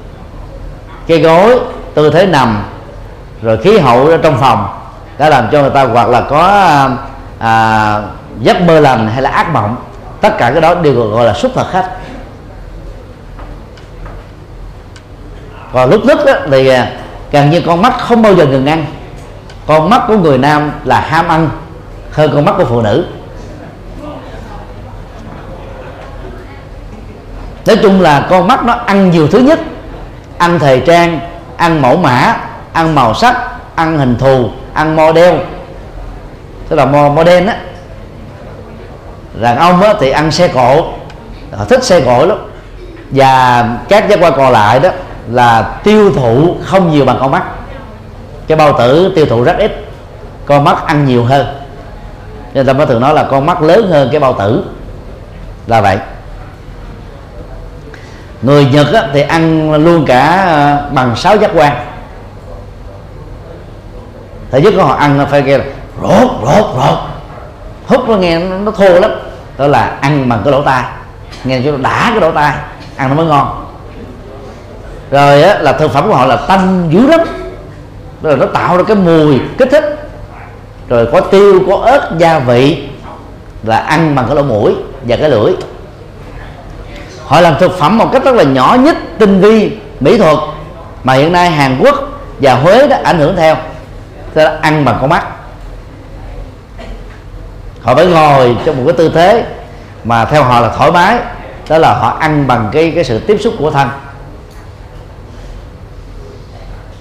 [1.08, 1.60] cái gối
[1.94, 2.64] tư thế nằm
[3.42, 4.68] rồi khí hậu ở trong phòng
[5.18, 6.40] đã làm cho người ta hoặc là có
[7.40, 8.02] à,
[8.40, 9.76] giấc mơ lành hay là ác mộng.
[10.22, 11.90] Tất cả cái đó đều gọi là xúc phật khách.
[15.74, 16.72] Còn lúc thức thì
[17.32, 18.86] càng như con mắt không bao giờ ngừng ăn.
[19.68, 21.50] Con mắt của người nam là ham ăn
[22.12, 23.06] hơn con mắt của phụ nữ.
[27.66, 29.60] Nói chung là con mắt nó ăn nhiều thứ nhất
[30.38, 31.20] ăn thời trang
[31.58, 32.38] ăn mẫu mã
[32.74, 33.36] ăn màu sắc
[33.76, 35.36] ăn hình thù ăn model.
[36.70, 37.58] Tức là model á.
[39.34, 40.94] Đàn ông á, thì ăn xe cộ.
[41.58, 42.38] Họ thích xe cộ lắm.
[43.12, 44.90] Và các giác quan còn lại đó
[45.32, 47.44] là tiêu thụ không nhiều bằng con mắt.
[48.48, 49.86] Cái bao tử tiêu thụ rất ít
[50.46, 51.48] con mắt ăn nhiều hơn.
[52.54, 54.66] Nên ta mới thường nói là con mắt lớn hơn cái bao tử.
[55.68, 55.98] Là vậy
[58.46, 61.74] người nhật á, thì ăn luôn cả à, bằng sáu giác quan.
[64.52, 65.66] Thứ nhất họ ăn phải kêu là
[66.02, 66.98] rốt rốt rốt.
[67.88, 69.12] Hút nó nghe nó, nó thô lắm.
[69.58, 70.84] Đó là ăn bằng cái lỗ tai.
[71.44, 72.56] Nghe cho nó đã cái lỗ tai
[72.96, 73.66] ăn nó mới ngon.
[75.12, 77.20] Rồi á, là thực phẩm của họ là tanh dữ lắm.
[78.22, 80.10] Rồi nó tạo ra cái mùi kích thích.
[80.90, 82.84] Rồi có tiêu có ớt gia vị
[83.64, 85.54] là ăn bằng cái lỗ mũi và cái lưỡi
[87.26, 90.38] họ làm thực phẩm một cách rất là nhỏ nhất, tinh vi, mỹ thuật
[91.04, 91.96] mà hiện nay Hàn Quốc
[92.40, 93.56] và Huế đã ảnh hưởng theo.
[94.34, 95.28] Tức là ăn bằng con mắt.
[97.82, 99.46] Họ phải ngồi trong một cái tư thế
[100.04, 101.18] mà theo họ là thoải mái.
[101.70, 103.90] Đó là họ ăn bằng cái cái sự tiếp xúc của thân.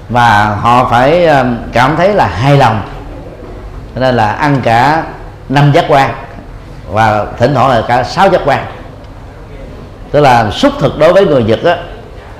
[0.09, 2.83] Và họ phải um, cảm thấy là hài lòng.
[3.95, 5.03] Cho nên là ăn cả
[5.49, 6.11] năm giác quan
[6.91, 8.64] và thỉnh thoảng là cả sáu giác quan
[10.15, 11.75] tức là xúc thực đối với người nhật đó,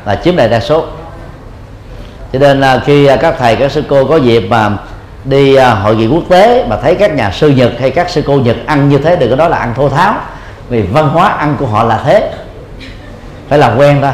[0.05, 0.85] là chiếm đại đa số.
[2.33, 4.71] Cho nên là khi à, các thầy các sư cô có dịp mà
[5.25, 8.23] đi à, hội nghị quốc tế mà thấy các nhà sư nhật hay các sư
[8.27, 10.15] cô nhật ăn như thế đừng có nói là ăn thô tháo
[10.69, 12.31] vì văn hóa ăn của họ là thế.
[13.49, 14.13] Phải làm quen thôi.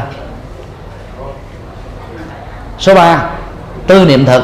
[2.79, 3.29] Số 3
[3.87, 4.43] tư niệm thực.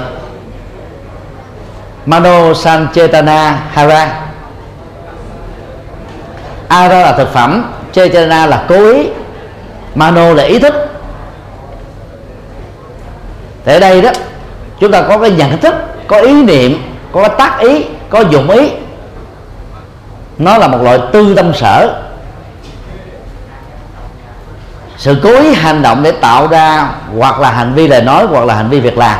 [2.05, 4.21] Mano sanchetana hara.
[6.67, 9.09] Ara là thực phẩm chetana là cố ý.
[9.95, 10.73] Mano là ý thức.
[13.65, 14.11] Thì ở đây đó,
[14.79, 15.75] chúng ta có cái nhận thức,
[16.07, 18.71] có ý niệm, có cái tác ý, có dụng ý.
[20.37, 22.03] Nó là một loại tư tâm sở.
[24.97, 28.45] Sự cố ý hành động để tạo ra hoặc là hành vi lời nói, hoặc
[28.45, 29.19] là hành vi việc làm.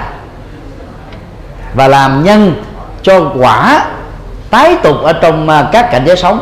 [1.73, 2.63] Và làm nhân
[3.03, 3.85] cho quả
[4.49, 6.41] tái tục ở trong à, các cảnh giới sống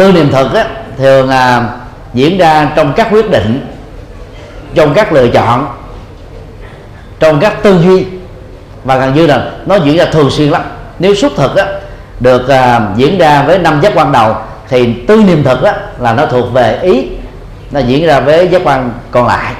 [0.00, 0.66] tư niệm thực á,
[0.98, 1.68] thường à,
[2.14, 3.66] diễn ra trong các quyết định
[4.74, 5.68] trong các lựa chọn
[7.18, 8.06] trong các tư duy.
[8.84, 10.62] Và gần như là nó diễn ra thường xuyên lắm.
[10.98, 11.66] Nếu xuất thực á,
[12.20, 14.34] được à, diễn ra với năm giác quan đầu
[14.68, 17.08] thì tư niệm thực á, là nó thuộc về ý
[17.70, 19.52] nó diễn ra với giác quan còn lại.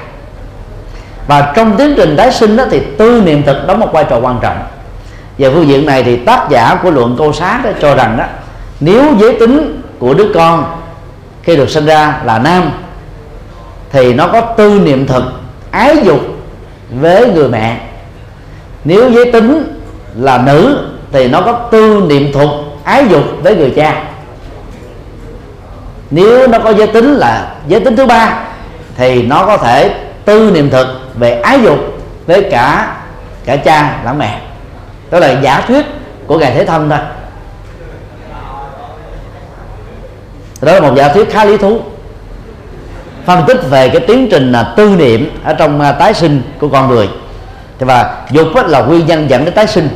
[1.27, 4.19] Và trong tiến trình tái sinh đó thì tư niệm thực đóng một vai trò
[4.19, 4.57] quan trọng.
[5.37, 8.25] Về phương diện này thì tác giả của luận câu sát đó cho rằng đó
[8.79, 10.81] nếu giới tính của đứa con
[11.43, 12.71] khi được sinh ra là nam,
[13.91, 15.23] thì nó có tư niệm thực
[15.71, 16.19] ái dục
[16.91, 17.77] với người mẹ.
[18.83, 19.79] Nếu giới tính
[20.15, 22.49] là nữ, thì nó có tư niệm thuộc
[22.83, 24.03] ái dục với người cha.
[26.11, 28.39] Nếu nó có giới tính là giới tính thứ ba,
[28.97, 29.95] thì nó có thể
[30.25, 31.79] tư niệm thực về ái dục
[32.27, 32.95] với cả
[33.45, 34.41] cả cha lẫn mẹ.
[35.11, 35.85] Đó là giả thuyết
[36.27, 36.99] của ngài thế thân thôi.
[40.61, 41.79] Đó là một giả thuyết khá lý thú.
[43.25, 46.67] Phân tích về cái tiến trình là tư niệm ở trong à, tái sinh của
[46.67, 47.09] con người.
[47.79, 49.89] Và dục là nguyên nhân dẫn đến tái sinh.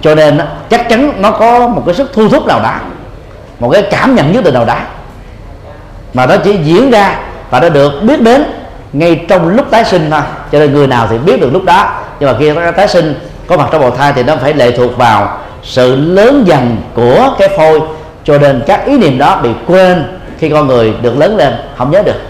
[0.00, 0.40] Cho nên
[0.70, 2.74] chắc chắn nó có một cái sức thu thúc nào đó,
[3.60, 4.76] một cái cảm nhận nhất định nào đó,
[6.14, 7.18] mà nó chỉ diễn ra
[7.50, 8.44] và nó được biết đến
[8.92, 10.20] ngay trong lúc tái sinh thôi.
[10.52, 12.02] Cho nên người nào thì biết được lúc đó.
[12.20, 13.14] Nhưng mà khi nó tái sinh,
[13.46, 17.34] có mặt trong bào thai thì nó phải lệ thuộc vào sự lớn dần của
[17.38, 17.80] cái phôi
[18.26, 21.90] cho nên các ý niệm đó bị quên khi con người được lớn lên, không
[21.90, 22.20] nhớ được.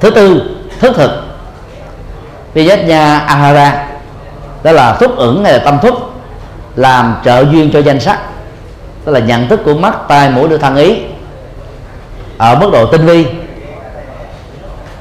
[0.00, 0.42] Thứ tư,
[0.80, 1.10] thức thực.
[2.54, 3.88] Vijaya Ahara,
[4.62, 5.94] đó là thúc ẩn hay là tâm thúc
[6.76, 8.18] làm trợ duyên cho danh sắc.
[9.04, 10.96] Tức là nhận thức của mắt, tai, mũi được thân ý.
[12.38, 13.26] Ở mức độ tinh vi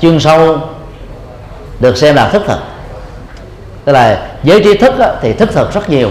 [0.02, 0.60] chuyên sâu
[1.80, 2.60] được xem là thức thực.
[3.86, 6.10] Tức là giới trí thức thì thức thực rất nhiều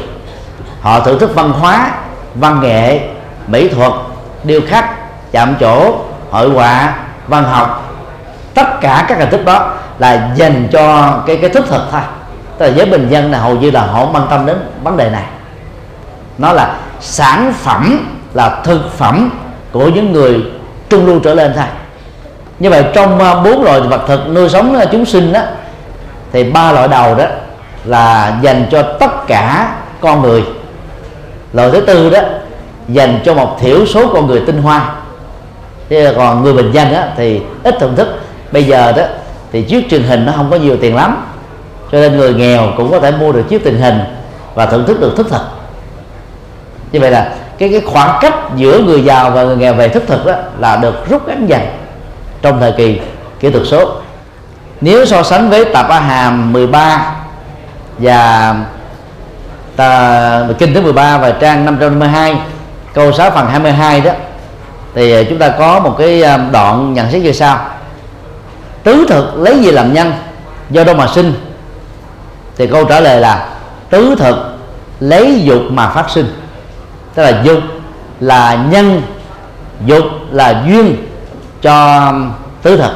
[0.80, 1.90] họ thưởng thức văn hóa,
[2.34, 3.00] văn nghệ,
[3.46, 3.92] mỹ thuật,
[4.44, 4.90] điêu khắc,
[5.32, 5.94] chạm trổ,
[6.30, 6.94] hội họa,
[7.26, 7.94] văn học.
[8.54, 12.00] Tất cả các hình thức đó là dành cho cái cái thức thực thôi.
[12.58, 15.10] Tức là giới bình dân là hầu như là họ quan tâm đến vấn đề
[15.10, 15.24] này.
[16.38, 19.30] Nó là sản phẩm, là thực phẩm
[19.72, 20.42] của những người
[20.88, 21.64] trung lưu trở lên thôi.
[22.58, 25.40] Như vậy trong à, bốn loại vật thực nuôi sống à, chúng sinh đó,
[26.32, 27.24] thì ba loại đầu đó
[27.84, 30.44] là dành cho tất cả con người
[31.52, 32.20] loại thứ tư đó
[32.88, 34.94] dành cho một thiểu số con người tinh hoa.
[35.88, 38.08] Thế còn người bình dân á, thì ít thưởng thức.
[38.52, 39.02] Bây giờ đó
[39.52, 41.26] thì chiếc truyền hình nó không có nhiều tiền lắm
[41.92, 44.00] cho nên người nghèo cũng có thể mua được chiếc truyền hình
[44.54, 45.42] và thưởng thức được thức thực
[46.92, 50.02] như vậy là cái cái khoảng cách giữa người giàu và người nghèo về thức
[50.06, 51.60] thực đó là được rút ngắn dần
[52.42, 53.00] trong thời kỳ
[53.40, 53.92] kỹ thuật số.
[54.80, 57.14] Nếu so sánh với tập A Hàm 13
[57.98, 58.54] và
[59.78, 62.36] tà, kinh thứ 13 và trang 552
[62.94, 64.12] câu 6 phần 22 đó
[64.94, 67.58] thì à, chúng ta có một cái à, đoạn nhận xét như sau.
[68.82, 70.12] Tứ thực lấy gì làm nhân?
[70.70, 71.34] Do đâu mà sinh?
[72.56, 73.48] Thì câu trả lời là
[73.90, 74.36] tứ thực
[75.00, 76.34] lấy dục mà phát sinh.
[77.14, 77.58] Tức là dục
[78.20, 79.02] là nhân
[79.86, 80.96] dục là duyên
[81.62, 82.12] cho
[82.62, 82.92] tứ thực.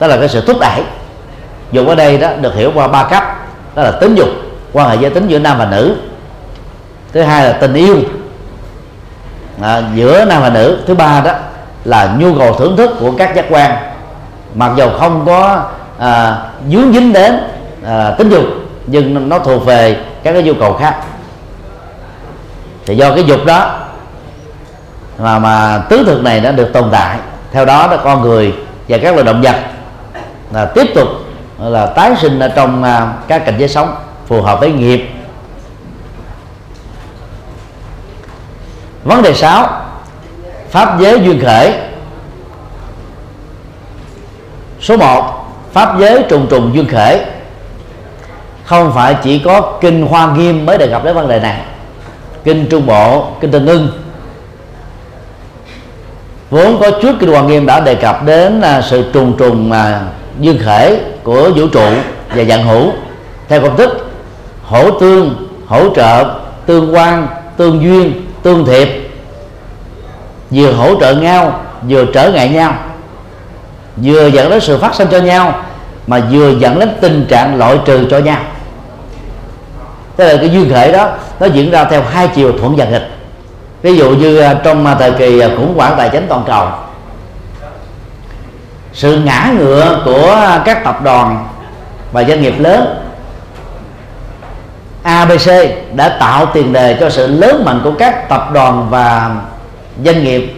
[0.00, 0.82] Đó là cái sự thúc đẩy.
[1.72, 3.24] Dục ở đây đó được hiểu qua ba cấp
[3.74, 4.28] đó là tính dục
[4.76, 5.96] quan hệ giới tính giữa nam và nữ.
[7.12, 7.96] Thứ hai là tình yêu.
[9.62, 10.78] À, giữa nam và nữ.
[10.86, 11.32] Thứ ba đó
[11.84, 13.76] là nhu cầu thưởng thức của các giác quan.
[14.54, 15.64] Mặc dù không có
[15.98, 17.40] à, dướng dính đến
[17.86, 18.44] à, tính dục
[18.86, 20.96] nhưng nó thuộc về các cái nhu cầu khác.
[22.86, 23.78] Thì do cái dục đó
[25.18, 27.16] mà mà tứ thực này đã được tồn tại.
[27.52, 28.54] Theo đó là con người
[28.88, 29.56] và các loài động vật
[30.52, 31.08] là tiếp tục
[31.58, 33.94] là tái sinh ở trong à, các cảnh giới sống
[34.26, 35.08] phù hợp với nghiệp.
[39.04, 39.68] Vấn đề 6
[40.70, 41.74] pháp giới duyên khởi.
[44.80, 47.20] Số 1 pháp giới trùng trùng duyên khởi.
[48.64, 51.60] Không phải chỉ có kinh hoa nghiêm mới đề cập đến vấn đề này.
[52.44, 53.88] Kinh trung bộ, kinh tương ưng.
[56.50, 60.00] Vốn có trước kinh hoa nghiêm đã đề cập đến à, sự trùng trùng mà
[60.40, 61.90] duyên khởi của vũ trụ
[62.34, 62.92] và dạng hữu.
[63.48, 64.05] Theo công thức
[64.66, 66.34] hỗ tương hỗ trợ,
[66.66, 68.88] tương quan, tương duyên, tương thiệp.
[70.50, 72.74] Vừa hỗ trợ nhau, vừa trở ngại nhau.
[73.96, 75.54] Vừa dẫn đến sự phát sinh cho nhau,
[76.06, 78.38] mà vừa dẫn đến tình trạng loại trừ cho nhau.
[80.16, 81.10] Tức là cái duyên khởi đó,
[81.40, 83.10] nó diễn ra theo hai chiều thuận và nghịch.
[83.82, 86.68] Ví dụ như à, trong à, thời kỳ à, khủng hoảng tài chính toàn cầu,
[88.92, 91.48] sự ngã ngựa của các tập đoàn
[92.12, 93.05] và doanh nghiệp lớn
[95.06, 95.50] ABC
[95.94, 99.30] đã tạo tiền đề cho sự lớn mạnh của các tập đoàn và
[100.04, 100.54] doanh nghiệp.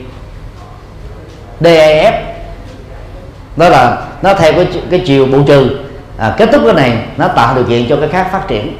[1.61, 2.13] DAF
[3.57, 5.71] đó là nó theo cái cái chiều bù trừ.
[6.19, 8.77] À, kết thúc cái này nó tạo điều kiện cho cái khác phát triển.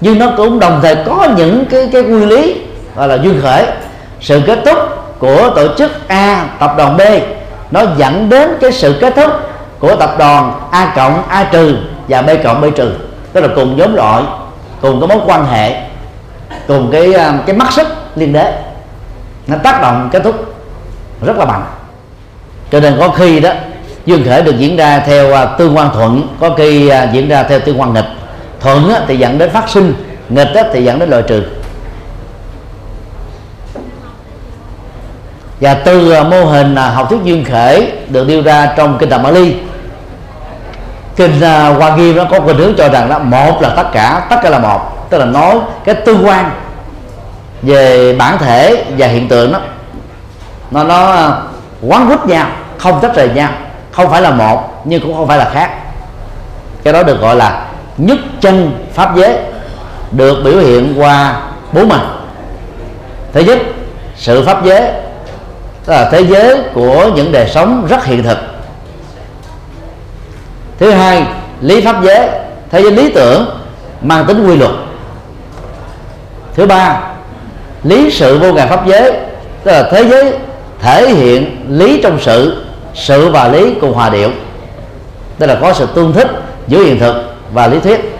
[0.00, 2.60] Nhưng nó cũng đồng thời có những cái cái nguyên lý
[2.96, 3.66] gọi là duyên khởi.
[4.20, 4.78] Sự kết thúc
[5.18, 7.00] của tổ chức A tập đoàn B
[7.70, 9.32] nó dẫn đến cái sự kết thúc
[9.78, 11.76] của tập đoàn A cộng A trừ
[12.08, 12.92] và B cộng B trừ.
[13.32, 14.22] Tức là cùng nhóm loại
[14.80, 15.82] cùng cái mối quan hệ,
[16.68, 18.52] cùng cái à, cái mắt sức liên đế,
[19.46, 20.54] nó tác động, kết thúc
[21.26, 21.64] rất là mạnh.
[22.70, 23.50] Cho nên có khi đó
[24.06, 27.42] duyên khởi được diễn ra theo à, tương quan thuận, có khi à, diễn ra
[27.42, 28.04] theo tương quan nghịch.
[28.60, 29.94] Thuận thì dẫn đến phát sinh,
[30.28, 31.42] nghịch thì dẫn đến loại trừ.
[35.60, 39.54] Và từ mô hình học thuyết duyên khởi được đưa ra trong kinh tạng Bali
[41.16, 44.26] kinh uh, Hoa Nghiêm nó có khuynh hướng cho rằng là một là tất cả
[44.30, 45.10] tất cả là một.
[45.10, 46.50] Tức là nói cái tư quan
[47.62, 49.58] về bản thể và hiện tượng đó.
[50.70, 51.32] Nó nó à,
[51.82, 52.46] quán quýt nhau
[52.78, 53.48] không tách rời nhau
[53.92, 55.70] không phải là một nhưng cũng không phải là khác.
[56.82, 59.36] Cái đó được gọi là nhất chân pháp giới
[60.12, 61.40] được biểu hiện qua
[61.72, 62.00] bốn mặt.
[63.32, 63.58] Thứ nhất
[64.16, 64.82] sự pháp giới
[65.84, 68.38] tức là thế giới của những đời sống rất hiện thực
[70.78, 71.26] thứ hai,
[71.60, 72.28] lý pháp giới.
[72.70, 73.46] Thế giới lý tưởng
[74.02, 74.70] mang tính quy luật.
[76.54, 77.00] Thứ ba,
[77.82, 79.12] lý sự vô ngàn pháp giới,
[79.64, 80.32] tức là thế giới
[80.80, 82.64] thể hiện lý trong sự
[82.94, 84.30] sự và lý cùng hòa điệu.
[85.38, 86.28] Tức là có sự tương thích
[86.68, 87.14] giữa hiện thực
[87.52, 88.18] và lý thuyết.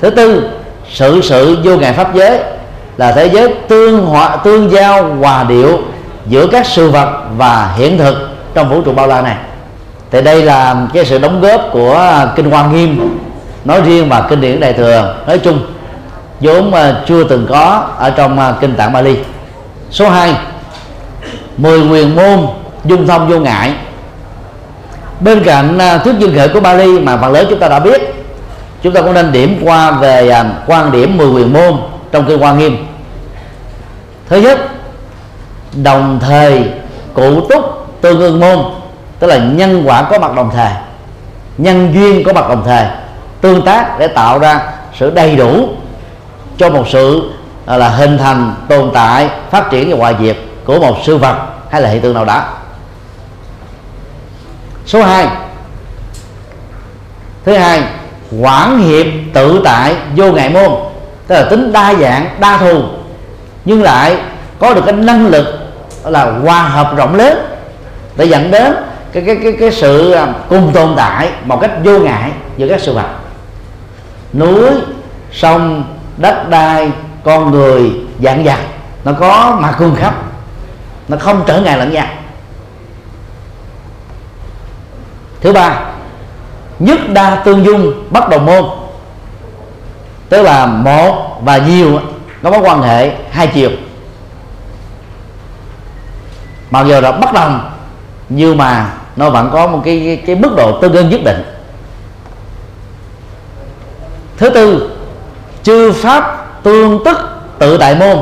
[0.00, 0.50] Thứ tư,
[0.92, 2.40] sự sự vô ngàn pháp giới
[2.96, 5.78] là thế giới tương hòa, tương giao hòa điệu
[6.26, 8.14] giữa các sự vật và hiện thực
[8.54, 9.36] trong vũ trụ bao la này
[10.10, 13.18] thì đây là cái sự đóng góp của kinh hoa nghiêm.
[13.64, 15.14] Nói riêng và kinh điển đại thừa.
[15.26, 15.60] Nói chung,
[16.40, 16.72] vốn
[17.06, 19.16] chưa từng có ở trong à, kinh tạng Bali.
[19.90, 20.34] Số 2
[21.56, 22.46] mười quyền môn
[22.84, 23.74] dung thông vô ngại.
[25.20, 28.14] Bên cạnh à, thuyết duyên khởi của Bali mà phần lớn chúng ta đã biết,
[28.82, 31.72] chúng ta cũng nên điểm qua về à, quan điểm mười quyền môn
[32.12, 32.86] trong kinh quan nghiêm.
[34.28, 34.58] Thứ nhất,
[35.82, 36.64] đồng thời
[37.14, 38.58] cụ túc tương ưng môn
[39.18, 40.72] tức là nhân quả có mặt đồng thời,
[41.58, 42.84] nhân duyên có mặt đồng thời,
[43.40, 44.60] tương tác để tạo ra
[44.98, 45.68] sự đầy đủ
[46.58, 47.30] cho một sự
[47.66, 51.36] à, là hình thành, tồn tại, phát triển và hoại diệt của một sự vật
[51.70, 52.44] hay là hiện tượng nào đó.
[54.86, 55.28] Số 2
[57.44, 57.82] thứ hai
[58.40, 60.72] quản hiệp tự tại vô ngại môn,
[61.26, 62.82] tức là tính đa dạng, đa thù,
[63.64, 64.16] nhưng lại
[64.58, 65.46] có được cái năng lực
[66.04, 67.38] là hòa hợp rộng lớn
[68.16, 68.74] để dẫn đến
[69.12, 72.80] cái cái cái cái sự à, cùng tồn tại một cách vô ngại giữa các
[72.80, 73.08] sự vật.
[74.32, 74.70] Núi,
[75.32, 75.84] sông,
[76.16, 76.90] đất đai,
[77.24, 77.92] con người
[78.22, 78.58] dạng vật,
[79.04, 80.14] nó có mặt cung khắp,
[81.08, 82.06] nó không trở ngại lẫn nhau.
[85.40, 85.80] Thứ ba,
[86.78, 88.64] nhất đa tương dung bất đồng môn.
[90.28, 92.00] Tức là một và nhiều
[92.42, 93.70] nó có quan hệ hai chiều.
[96.70, 97.70] Mặc dù là bất đồng
[98.28, 101.42] nhưng mà nó vẫn có một cái cái, cái mức độ tương đương nhất định.
[104.36, 104.90] Thứ tư
[105.62, 107.18] chư pháp tương tức
[107.58, 108.18] tự tại môn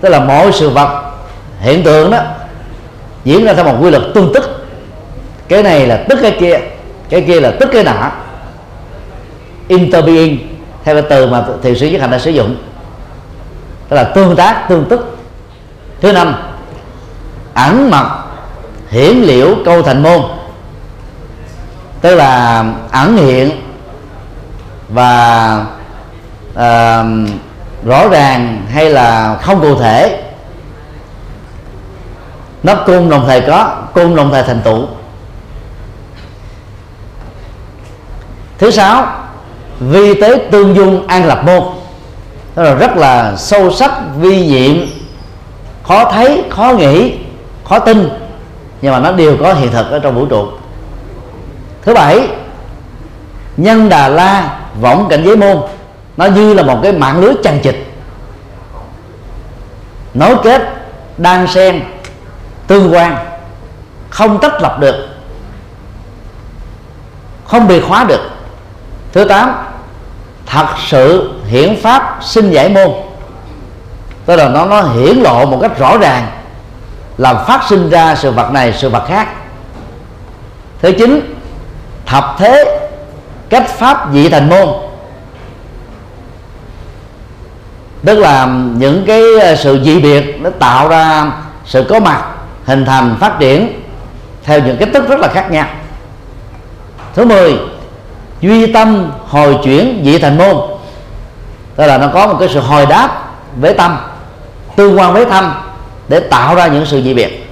[0.00, 1.02] tức là mọi sự vật
[1.60, 2.18] hiện tượng đó
[3.24, 4.66] diễn ra theo một quy luật tương tức.
[5.48, 6.60] Cái này là tức cái kia
[7.08, 8.10] cái kia là tức cái nọ.
[9.68, 10.38] Interbeing
[10.84, 12.56] theo cái từ mà thiền sư nhất hành đã sử dụng
[13.88, 15.16] tức là tương tác tương tức.
[16.00, 16.34] Thứ năm
[17.54, 18.27] ẩn mật
[18.90, 20.22] hiển liễu câu thành môn.
[22.00, 23.50] Tức là ẩn hiện
[24.88, 25.66] và
[26.52, 27.06] uh,
[27.84, 30.22] rõ ràng hay là không cụ thể.
[32.62, 34.86] Nó cung đồng thời có cung đồng thời thành tựu.
[38.58, 39.06] Thứ sáu
[39.80, 41.62] vi tế tương dung an lập môn.
[42.56, 44.86] Đó là rất là sâu sắc vi nhiệm
[45.82, 47.14] khó thấy khó nghĩ
[47.68, 48.08] khó tin
[48.82, 50.48] nhưng mà nó đều có hiện thực ở trong vũ trụ.
[51.82, 52.28] Thứ bảy,
[53.56, 55.58] nhân đà la võng cảnh giới môn.
[56.16, 57.76] Nó như là một cái mạng lưới chằng chịt.
[60.14, 60.62] Nối kết
[61.18, 61.82] đan xen
[62.66, 63.16] tương quan,
[64.10, 65.08] không tách lập được,
[67.44, 68.30] không bị khóa được.
[69.12, 69.54] Thứ tám,
[70.46, 72.88] thật sự hiển pháp sinh giải môn.
[74.26, 76.26] Tức là nó nó hiển lộ một cách rõ ràng
[77.18, 79.28] làm phát sinh ra sự vật này, sự vật khác.
[80.82, 81.34] Thứ chín,
[82.06, 82.80] thập thế,
[83.48, 84.68] cách pháp dị thành môn.
[88.04, 88.46] Tức là
[88.76, 91.32] những cái ờ, sự dị biệt nó tạo ra
[91.64, 92.24] sự có mặt,
[92.64, 93.82] hình thành, phát triển
[94.44, 95.66] theo những cách thức rất là khác nhau.
[97.14, 97.58] Thứ 10
[98.40, 100.56] duy tâm hồi chuyển dị thành môn.
[101.76, 103.08] Tức là nó có một cái sự hồi đáp
[103.56, 103.98] với tâm,
[104.76, 105.67] tương quan với tâm
[106.08, 107.44] để tạo ra những sự dị biệt.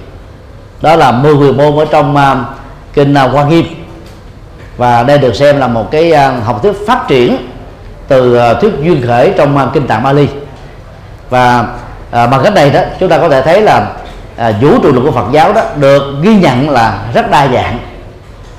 [0.81, 2.37] Đó là mười quyền môn ở trong uh,
[2.93, 3.65] kinh à, uh, quan nghiêm.
[4.77, 7.37] Và đây được xem là một cái uh, học thuyết phát triển
[8.07, 10.27] từ uh, thuyết duyên khởi trong uh, kinh tạng Bali.
[11.29, 11.67] Và uh,
[12.11, 13.87] bằng cách này đó chúng ta có thể thấy là
[14.35, 17.79] uh, vũ trụ luật của Phật giáo đó được ghi nhận là rất đa dạng.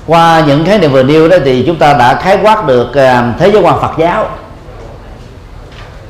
[0.07, 3.39] Qua những khái niệm vừa nêu đó thì chúng ta đã khái quát được uh,
[3.39, 4.29] thế giới quan Phật giáo.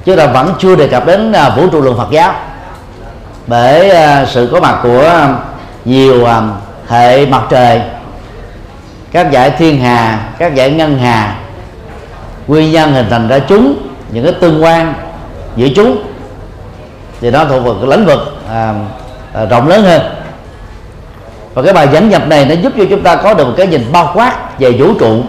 [0.06, 2.34] Chứ là vẫn chưa đề cập đến uh, vũ trụ luận Phật giáo
[3.50, 5.28] bởi à, sự có mặt của
[5.86, 6.42] nhiều à,
[6.88, 7.82] hệ mặt trời
[9.12, 11.36] các giải thiên hà các giải ngân hà
[12.48, 13.76] nguyên nhân hình thành ra chúng
[14.12, 14.94] những cái tương quan
[15.56, 16.04] giữa chúng
[17.22, 18.20] thì nó thuộc vào cái lĩnh vực
[18.50, 18.74] à,
[19.34, 20.02] à, rộng lớn hơn.
[21.54, 23.68] Và cái bài dẫn nhập này nó giúp cho chúng ta có được một cái
[23.68, 25.24] nhìn bao quát về vũ trụ.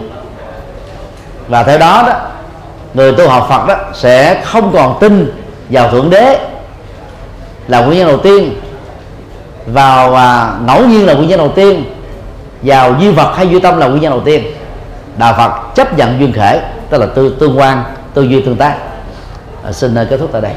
[1.47, 2.13] Và theo đó đó
[2.93, 5.31] người tu học Phật đó sẽ không còn tin
[5.69, 6.50] vào thượng đế
[7.67, 8.53] là nguyên nhân đầu tiên.
[9.65, 11.83] Vào à, ngẫu nhiên là nguyên nhân đầu tiên.
[12.61, 14.43] Vào duy vật hay duy tâm là nguyên nhân đầu tiên.
[15.17, 17.83] Đạo Phật chấp nhận duyên khể tức là tư tương quan
[18.13, 18.77] tư duy tương tác.
[19.63, 20.53] À, xin à, kết thúc tại đây.